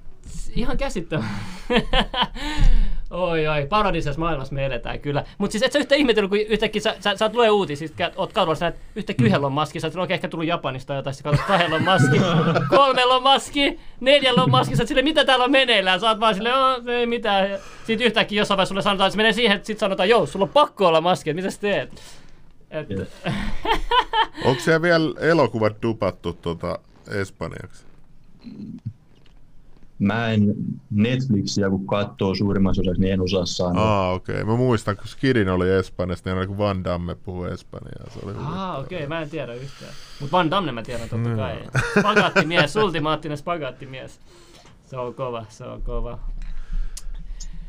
[0.54, 1.24] Ihan käsittämä.
[3.12, 5.24] Oi, oi, paradisessa maailmassa me eletään kyllä.
[5.38, 8.32] Mutta siis et sä yhtä ihmetellyt, kun yhtäkkiä sä, sä, sä tulee uutisista, kä- oot
[8.32, 11.46] kadulla, sä näet yhtäkkiä yhdellä on maski, sä oot ehkä tullut Japanista jotain, sä katsot
[11.46, 12.16] kahdella on maski,
[12.76, 16.20] kolmella on maski, neljällä on maski, sä oot silleen, mitä täällä on meneillään, sä oot
[16.20, 17.50] vaan silleen, oh, ei mitään.
[17.50, 20.26] Ja sit yhtäkkiä jossain vaiheessa sulle sanotaan, että se menee siihen, että sit sanotaan, joo,
[20.26, 22.02] sulla on pakko olla maski, että mitä sä teet?
[22.70, 23.08] Et, Jep.
[24.44, 26.78] Onko siellä vielä elokuvat dupattu tuota
[27.10, 27.84] espanjaksi?
[30.02, 30.54] Mä en
[30.90, 33.82] Netflixiä, kun katsoo suurimmassa osassa, niin en osaa sanoa.
[33.82, 34.34] Aa, okei.
[34.34, 34.44] Okay.
[34.44, 38.10] Mä muistan, kun Skidin oli Espanjasta, niin oli kun Van Damme puhui Espanjaa.
[38.10, 39.08] Se oli Ah, okei, okay.
[39.08, 39.92] mä en tiedä yhtään.
[40.20, 41.64] Mutta Van Damme mä tiedän totta kai.
[42.00, 44.20] Spagaattimies, ultimaattinen spagaattimies.
[44.86, 46.18] Se on kova, se on kova.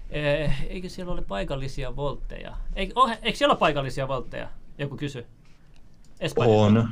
[0.10, 2.58] Eh, eikö siellä ole paikallisia voltteja?
[2.76, 4.50] Eikö, oh, eikö siellä ole paikallisia voltteja?
[4.78, 5.26] Joku kysy.
[6.20, 6.66] Espanjassa.
[6.66, 6.90] On.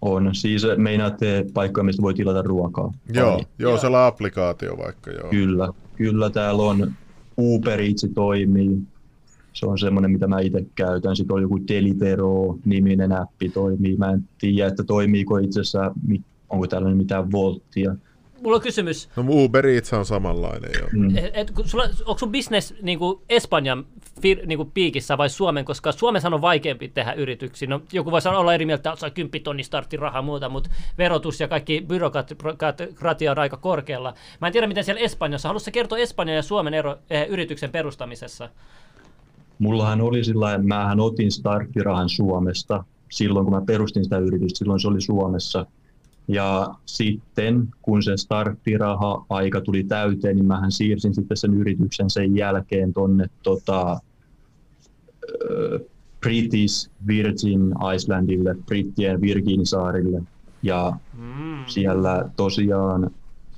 [0.00, 0.34] On.
[0.34, 2.92] Siis meinaatte paikkoja, mistä voi tilata ruokaa.
[3.12, 3.46] Joo, Vai?
[3.58, 5.28] joo, se on applikaatio vaikka, joo.
[5.30, 5.68] Kyllä.
[5.96, 6.92] Kyllä täällä on
[7.38, 8.78] Uber Eats toimii.
[9.52, 11.16] Se on semmoinen, mitä mä itse käytän.
[11.16, 13.96] Sitten on joku Delivero-niminen appi toimii.
[13.96, 15.94] Mä en tiedä, että toimiiko itse asiassa,
[16.48, 17.94] onko tällainen mitään volttia.
[18.42, 19.08] Mulla on kysymys.
[19.16, 20.88] No Uber Eats on samanlainen, joo.
[20.92, 21.16] Mm.
[21.16, 23.86] Et, et, kun sulla, onko sun business niinku Espanjan
[24.20, 27.68] fir, niinku piikissä vai Suomen, koska Suomessa on vaikeampi tehdä yrityksiä.
[27.68, 31.40] No, joku voi sanoa olla eri mieltä, että saa 10 tonni starttirahaa muuta, mutta verotus
[31.40, 34.14] ja kaikki byrokratia on aika korkealla.
[34.40, 35.48] Mä en tiedä, miten siellä Espanjassa.
[35.48, 38.48] Haluaisitko kertoa Espanjan ja Suomen ero eh, yrityksen perustamisessa?
[39.58, 44.88] Mullahan oli sillä mähän otin starttirahan Suomesta silloin, kun mä perustin sitä yritystä, silloin se
[44.88, 45.66] oli Suomessa.
[46.28, 52.92] Ja sitten, kun se starttiraha-aika tuli täyteen, niin mähän siirsin sitten sen yrityksen sen jälkeen
[52.92, 54.00] tonne tota,
[56.20, 60.22] British Virgin Islandille, Brittien Virginsaarille.
[60.62, 61.64] Ja Mm.
[61.66, 63.10] siellä tosiaan,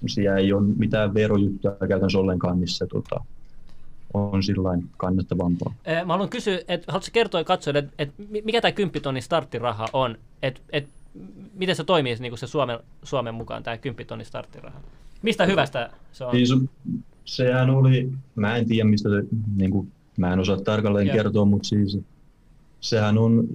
[0.06, 3.24] siellä ei ole mitään verojuttuja käytännössä ollenkaan, missä tota,
[4.14, 5.74] on sillain kannattavampaa.
[5.84, 8.12] Eh, Mä haluan kysyä, että haluatko kertoa katsojille, että et
[8.44, 10.18] mikä tämä 10 tonnin starttiraha on?
[10.42, 10.88] Et, et,
[11.54, 14.80] miten se toimii niin se Suomen, Suomen mukaan, tämä 10 tonnin starttiraha?
[15.22, 16.32] Mistä hyvästä se on?
[16.32, 16.54] Siis
[17.24, 19.24] sehän oli, mä en tiedä mistä se,
[19.56, 21.16] niin kuin, mä en osaa tarkalleen Joo.
[21.16, 21.98] kertoa, mutta siis
[22.80, 23.48] sehän on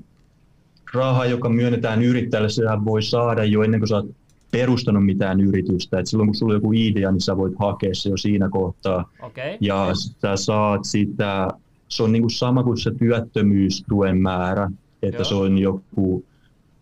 [0.94, 4.10] raha, joka myönnetään yrittäjälle, sehän voi saada jo ennen kuin sä oot
[4.52, 6.00] perustanut mitään yritystä.
[6.00, 9.10] Et silloin kun sulla on joku idea, niin sä voit hakea se jo siinä kohtaa.
[9.22, 9.58] Okay.
[9.62, 9.90] Ja
[10.22, 11.48] sä saat sitä,
[11.90, 14.72] se on niin kuin sama kuin se työttömyystuen määrä,
[15.04, 15.24] että Joo.
[15.24, 16.26] se on joku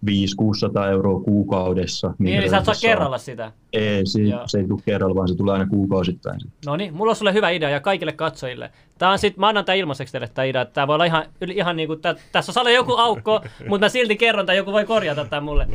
[0.06, 2.14] 500-600 euroa kuukaudessa.
[2.20, 2.90] Niin, eli sä et saa saa.
[2.90, 3.52] kerralla sitä.
[3.74, 4.44] Ei, se, Joo.
[4.46, 6.42] se ei tule kerralla, vaan se tulee aina kuukausittain.
[6.66, 8.72] No niin, mulla on sulle hyvä idea ja kaikille katsojille.
[8.98, 11.26] Tää on sit, mä annan tää ilmaiseksi teille tää idea, tää voi olla ihan,
[11.56, 14.86] ihan niinku, tää, tässä on saada joku aukko, mutta mä silti kerron, tai joku voi
[14.86, 15.68] korjata tää mulle.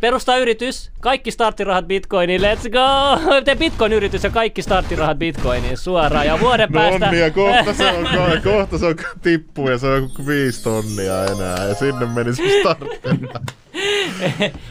[0.00, 3.18] Perustaa yritys, kaikki starttirahat bitcoiniin, let's go!
[3.44, 7.06] Tee bitcoin-yritys ja kaikki starttirahat bitcoiniin suoraan ja vuoden No päästä...
[7.06, 10.62] onni, ja kohta se on, ko- kohta se on tippu ja se on joku viisi
[10.64, 13.40] tonnia enää ja sinne meni se starttiraha.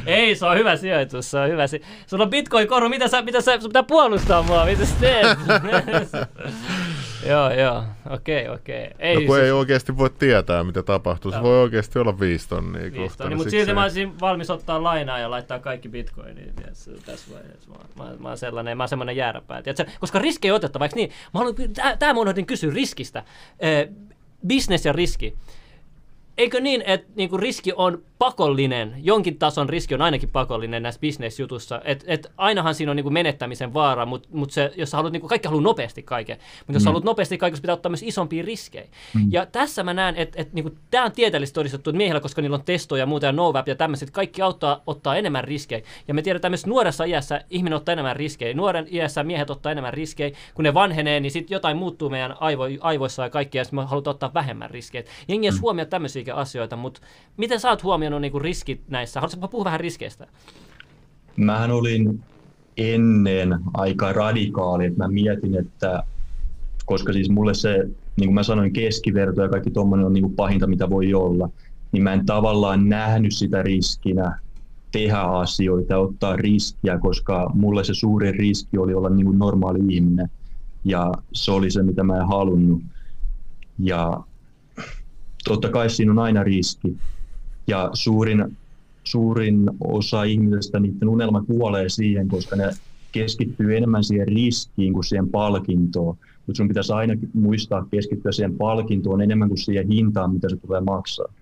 [0.05, 3.41] Ei, se on hyvä sijoitus, se on hyvä si- Sulla on bitcoin-koru, mitä sä, mitä
[3.41, 5.37] sä, sun pitää puolustaa mua, mitä sä teet?
[7.27, 8.89] Joo, joo, okei, okei.
[8.99, 11.31] Ei, No kun siis- ei oikeasti voi tietää, mitä tapahtuu.
[11.31, 13.27] Se voi oikeasti olla viisi tonnia Viisi kohta.
[13.29, 17.33] niin mutta silti ei- mä olisin valmis ottaa lainaa ja laittaa kaikki bitcoiniin tiedätkö, tässä
[17.33, 17.69] vaiheessa.
[17.69, 19.61] Mä, mä, mä, oon sellainen, mä oon semmoinen jääräpää.
[19.61, 21.09] Tiedätkö, koska riski ei otettava, eikö niin?
[21.33, 23.23] Mä haluan, tää, tää mä unohdin kysyä riskistä.
[23.59, 23.87] Eh,
[24.47, 25.35] business ja riski.
[26.37, 31.81] Eikö niin, että niinku riski on pakollinen, jonkin tason riski on ainakin pakollinen näissä bisnesjutussa,
[31.83, 35.47] että et ainahan siinä on niinku menettämisen vaara, mutta mut se, jos haluat, niinku, kaikki
[35.47, 36.87] haluaa nopeasti kaiken, mutta jos mm.
[36.87, 38.87] haluat nopeasti kaiken, pitää ottaa myös isompia riskejä.
[39.13, 39.27] Mm.
[39.31, 42.55] Ja tässä mä näen, että et, niinku, tämä on tieteellisesti todistettu, että miehillä, koska niillä
[42.55, 45.81] on testoja ja muuta ja NoVap ja tämmöiset, kaikki auttaa ottaa enemmän riskejä.
[46.07, 48.53] Ja me tiedetään myös nuoressa iässä ihminen ottaa enemmän riskejä.
[48.53, 50.35] Nuoren iässä miehet ottaa enemmän riskejä.
[50.53, 54.13] Kun ne vanhenee, niin sitten jotain muuttuu meidän aivo, aivoissa ja kaikki, ja me halutaan
[54.13, 55.03] ottaa vähemmän riskejä.
[55.27, 55.87] Jengi mm.
[55.89, 57.01] tämmöisiäkin asioita, mutta
[57.37, 57.83] miten sä oot
[58.13, 59.19] huomioinut niinku riskit näissä?
[59.19, 60.27] Haluatko puhua vähän riskeistä?
[61.35, 62.23] Mähän olin
[62.77, 66.03] ennen aika radikaali, että mä mietin, että
[66.85, 67.77] koska siis mulle se,
[68.17, 71.49] niin kuin mä sanoin, keskiverto ja kaikki tuommoinen on niin kuin pahinta, mitä voi olla,
[71.91, 74.39] niin mä en tavallaan nähnyt sitä riskinä
[74.91, 79.79] tehdä asioita ja ottaa riskiä, koska mulle se suurin riski oli olla niin kuin normaali
[79.89, 80.29] ihminen.
[80.85, 82.81] Ja se oli se, mitä mä en halunnut.
[83.79, 84.23] Ja
[85.43, 86.97] totta kai siinä on aina riski.
[87.69, 88.57] Ja suurin,
[89.03, 92.77] suurin osa ihmisistä, niiden unelma kuolee siihen, koska ne
[93.11, 96.17] keskittyy enemmän siihen riskiin kuin siihen palkintoon.
[96.47, 100.81] Mutta sun pitäisi aina muistaa keskittyä siihen palkintoon enemmän kuin siihen hintaan, mitä se tulee
[100.81, 101.33] maksaa.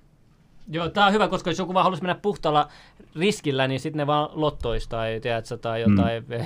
[0.70, 2.68] Joo, tää on hyvä, koska jos joku vaan haluaisi mennä puhtaalla
[3.16, 6.26] riskillä, niin sitten ne vaan lottoista tai tiedätkö, tai jotain.
[6.28, 6.46] Mm.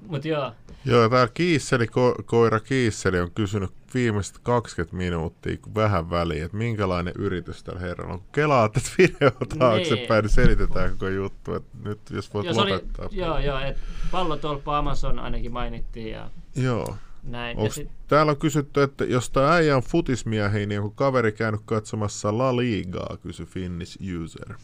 [0.10, 0.52] Mutta joo.
[0.84, 6.56] Joo, tää Kiisseli, ko- koira Kiisseli on kysynyt viimeiset 20 minuuttia kun vähän väliin, että
[6.56, 8.18] minkälainen yritys tällä herralla on.
[8.20, 12.72] Kun kelaat tätä videota taaksepäin, niin selitetään koko juttu, että nyt jos voit Jos oli,
[12.72, 13.08] lopettaa.
[13.10, 13.76] joo, joo, et
[14.10, 16.96] pallotolppa Amazon ainakin mainittiin ja Joo.
[17.28, 17.56] Näin.
[17.56, 21.32] Ja Onks, sit, täällä on kysytty, että jos tää äijä on futismiehiä, niin onko kaveri
[21.32, 24.54] käynyt katsomassa La Ligaa, kysy Finnish user.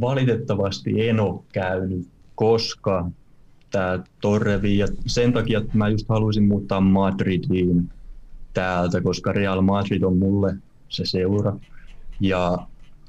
[0.00, 3.10] Valitettavasti en ole käynyt, koska
[3.70, 4.78] tämä Torrevi.
[4.78, 7.90] Ja sen takia että mä just haluaisin muuttaa Madridiin
[8.54, 10.56] täältä, koska Real Madrid on mulle
[10.88, 11.56] se seura.
[12.20, 12.58] Ja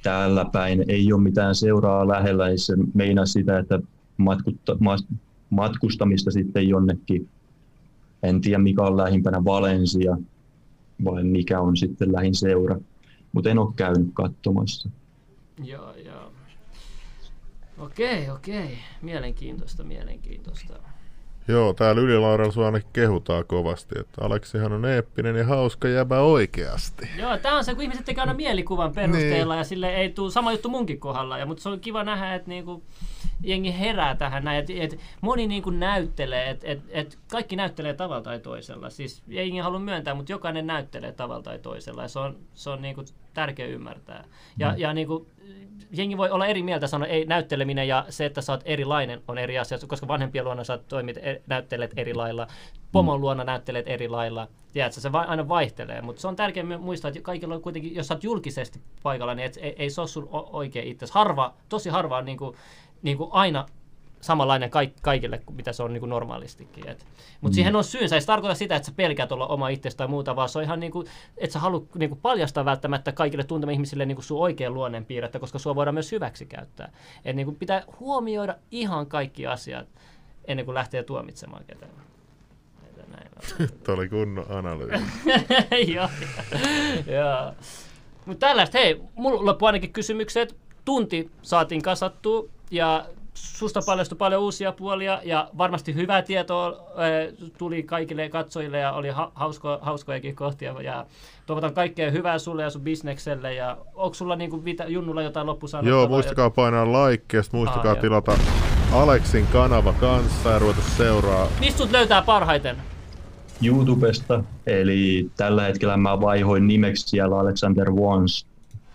[0.03, 3.79] täällä päin ei ole mitään seuraa lähellä, niin se meinaa sitä, että
[4.17, 4.77] matkutta,
[5.51, 7.29] matkustamista sitten jonnekin,
[8.23, 10.17] en tiedä mikä on lähimpänä Valencia
[11.05, 12.75] vai mikä on sitten lähin seura,
[13.31, 14.89] mutta en ole käynyt katsomassa.
[15.63, 16.31] Joo, joo.
[17.77, 18.77] Okei, okei.
[19.01, 20.73] Mielenkiintoista, mielenkiintoista.
[21.47, 27.09] Joo, täällä Ylilauralla sua ainakin kehutaan kovasti, että Aleksihan on eeppinen ja hauska jäbä oikeasti.
[27.17, 29.59] Joo, tää on se, kun ihmiset tekee aina mielikuvan perusteella niin.
[29.59, 31.37] ja sille ei tule sama juttu munkin kohdalla.
[31.37, 32.83] Ja, mutta se on kiva nähdä, että niinku,
[33.43, 38.21] jengi herää tähän näin, että et, moni niinku näyttelee, että et, et kaikki näyttelee tavalla
[38.21, 38.89] tai toisella.
[38.89, 42.81] Siis jengi halua myöntää, mutta jokainen näyttelee tavalla tai toisella ja se on, se on
[42.81, 44.23] niinku tärkeä ymmärtää.
[44.57, 44.77] Ja, mm.
[44.77, 45.27] ja niinku,
[45.91, 49.37] jengi voi olla eri mieltä sanoa, ei näytteleminen ja se, että sä oot erilainen on
[49.37, 52.47] eri asia, koska vanhempien luona sä toimit, e, näyttelet eri lailla,
[52.91, 53.21] pomon mm.
[53.21, 57.21] luona näyttelet eri lailla, tiedätkö, se va- aina vaihtelee, mutta se on tärkeää muistaa, että
[57.21, 60.29] kaikilla on kuitenkin, jos sä oot julkisesti paikalla, niin et, ei, ei se ole sun
[60.31, 61.05] oikea itse.
[61.11, 62.55] Harva, tosi harva on niin kuin,
[63.01, 63.65] niin kuin aina
[64.21, 66.85] samanlainen kaik- kaikille, mitä se on niin kuin normaalistikin.
[66.85, 66.99] Mutta
[67.41, 67.53] mm.
[67.53, 68.15] siihen on syynsä.
[68.15, 70.63] Ei se tarkoita sitä, että sä pelkäät olla oma itsesi tai muuta, vaan se on
[70.63, 74.25] ihan niin kuin, että sä haluat niin kuin paljastaa välttämättä kaikille tuntemille ihmisille niin kuin
[74.25, 76.91] sun oikean luonnonpiirrettä, koska sua voidaan myös hyväksi käyttää.
[77.25, 79.87] Et niin kuin pitää huomioida ihan kaikki asiat
[80.45, 81.91] ennen kuin lähtee tuomitsemaan ketään.
[83.83, 85.05] Tuo oli kunnon analyysi.
[85.95, 86.09] joo,
[87.17, 87.53] joo.
[88.25, 90.55] Mutta tällaista, hei, mulla loppu ainakin kysymykset.
[90.85, 97.83] Tunti saatiin kasattua ja susta paljastui paljon uusia puolia ja varmasti hyvää tietoa äh, tuli
[97.83, 101.05] kaikille katsojille ja oli ha- hausko, hauskojakin kohtia ja
[101.45, 105.99] toivotan kaikkea hyvää sulle ja sun bisnekselle ja onko sulla niinku vita, Junnulla jotain loppusanottavaa?
[105.99, 109.01] Joo, muistakaa painaa like ja muistakaa ah, tilata joo.
[109.01, 111.47] Aleksin kanava kanssa ja ruveta seuraa.
[111.59, 112.77] Mistä sut löytää parhaiten?
[113.61, 118.45] YouTubesta, eli tällä hetkellä mä vaihoin nimeksi siellä Alexander Wans,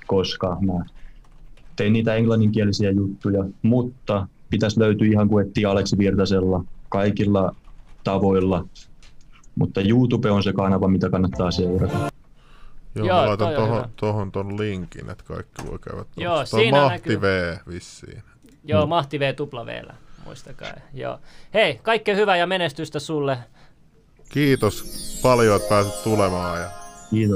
[0.06, 0.84] koska mä
[1.76, 7.54] tein niitä englanninkielisiä juttuja, mutta pitäisi löytyä ihan kuin etsiä Aleksi Virtasella kaikilla
[8.04, 8.64] tavoilla.
[9.54, 11.98] Mutta YouTube on se kanava, mitä kannattaa seurata.
[12.94, 16.22] Joo, Joo mä laitan tohon, tohon ton linkin, että kaikki voi käydä tuossa.
[16.22, 17.20] Joo, siinä Mahti näkyy.
[17.20, 18.22] V vissiin.
[18.64, 18.88] Joo, hmm.
[18.88, 19.82] Mahti V tupla V,
[20.24, 20.72] muistakaa.
[20.94, 21.18] Joo.
[21.54, 23.38] Hei, kaikkea hyvää ja menestystä sulle.
[24.28, 24.84] Kiitos
[25.22, 26.70] paljon, että pääsit tulemaan ja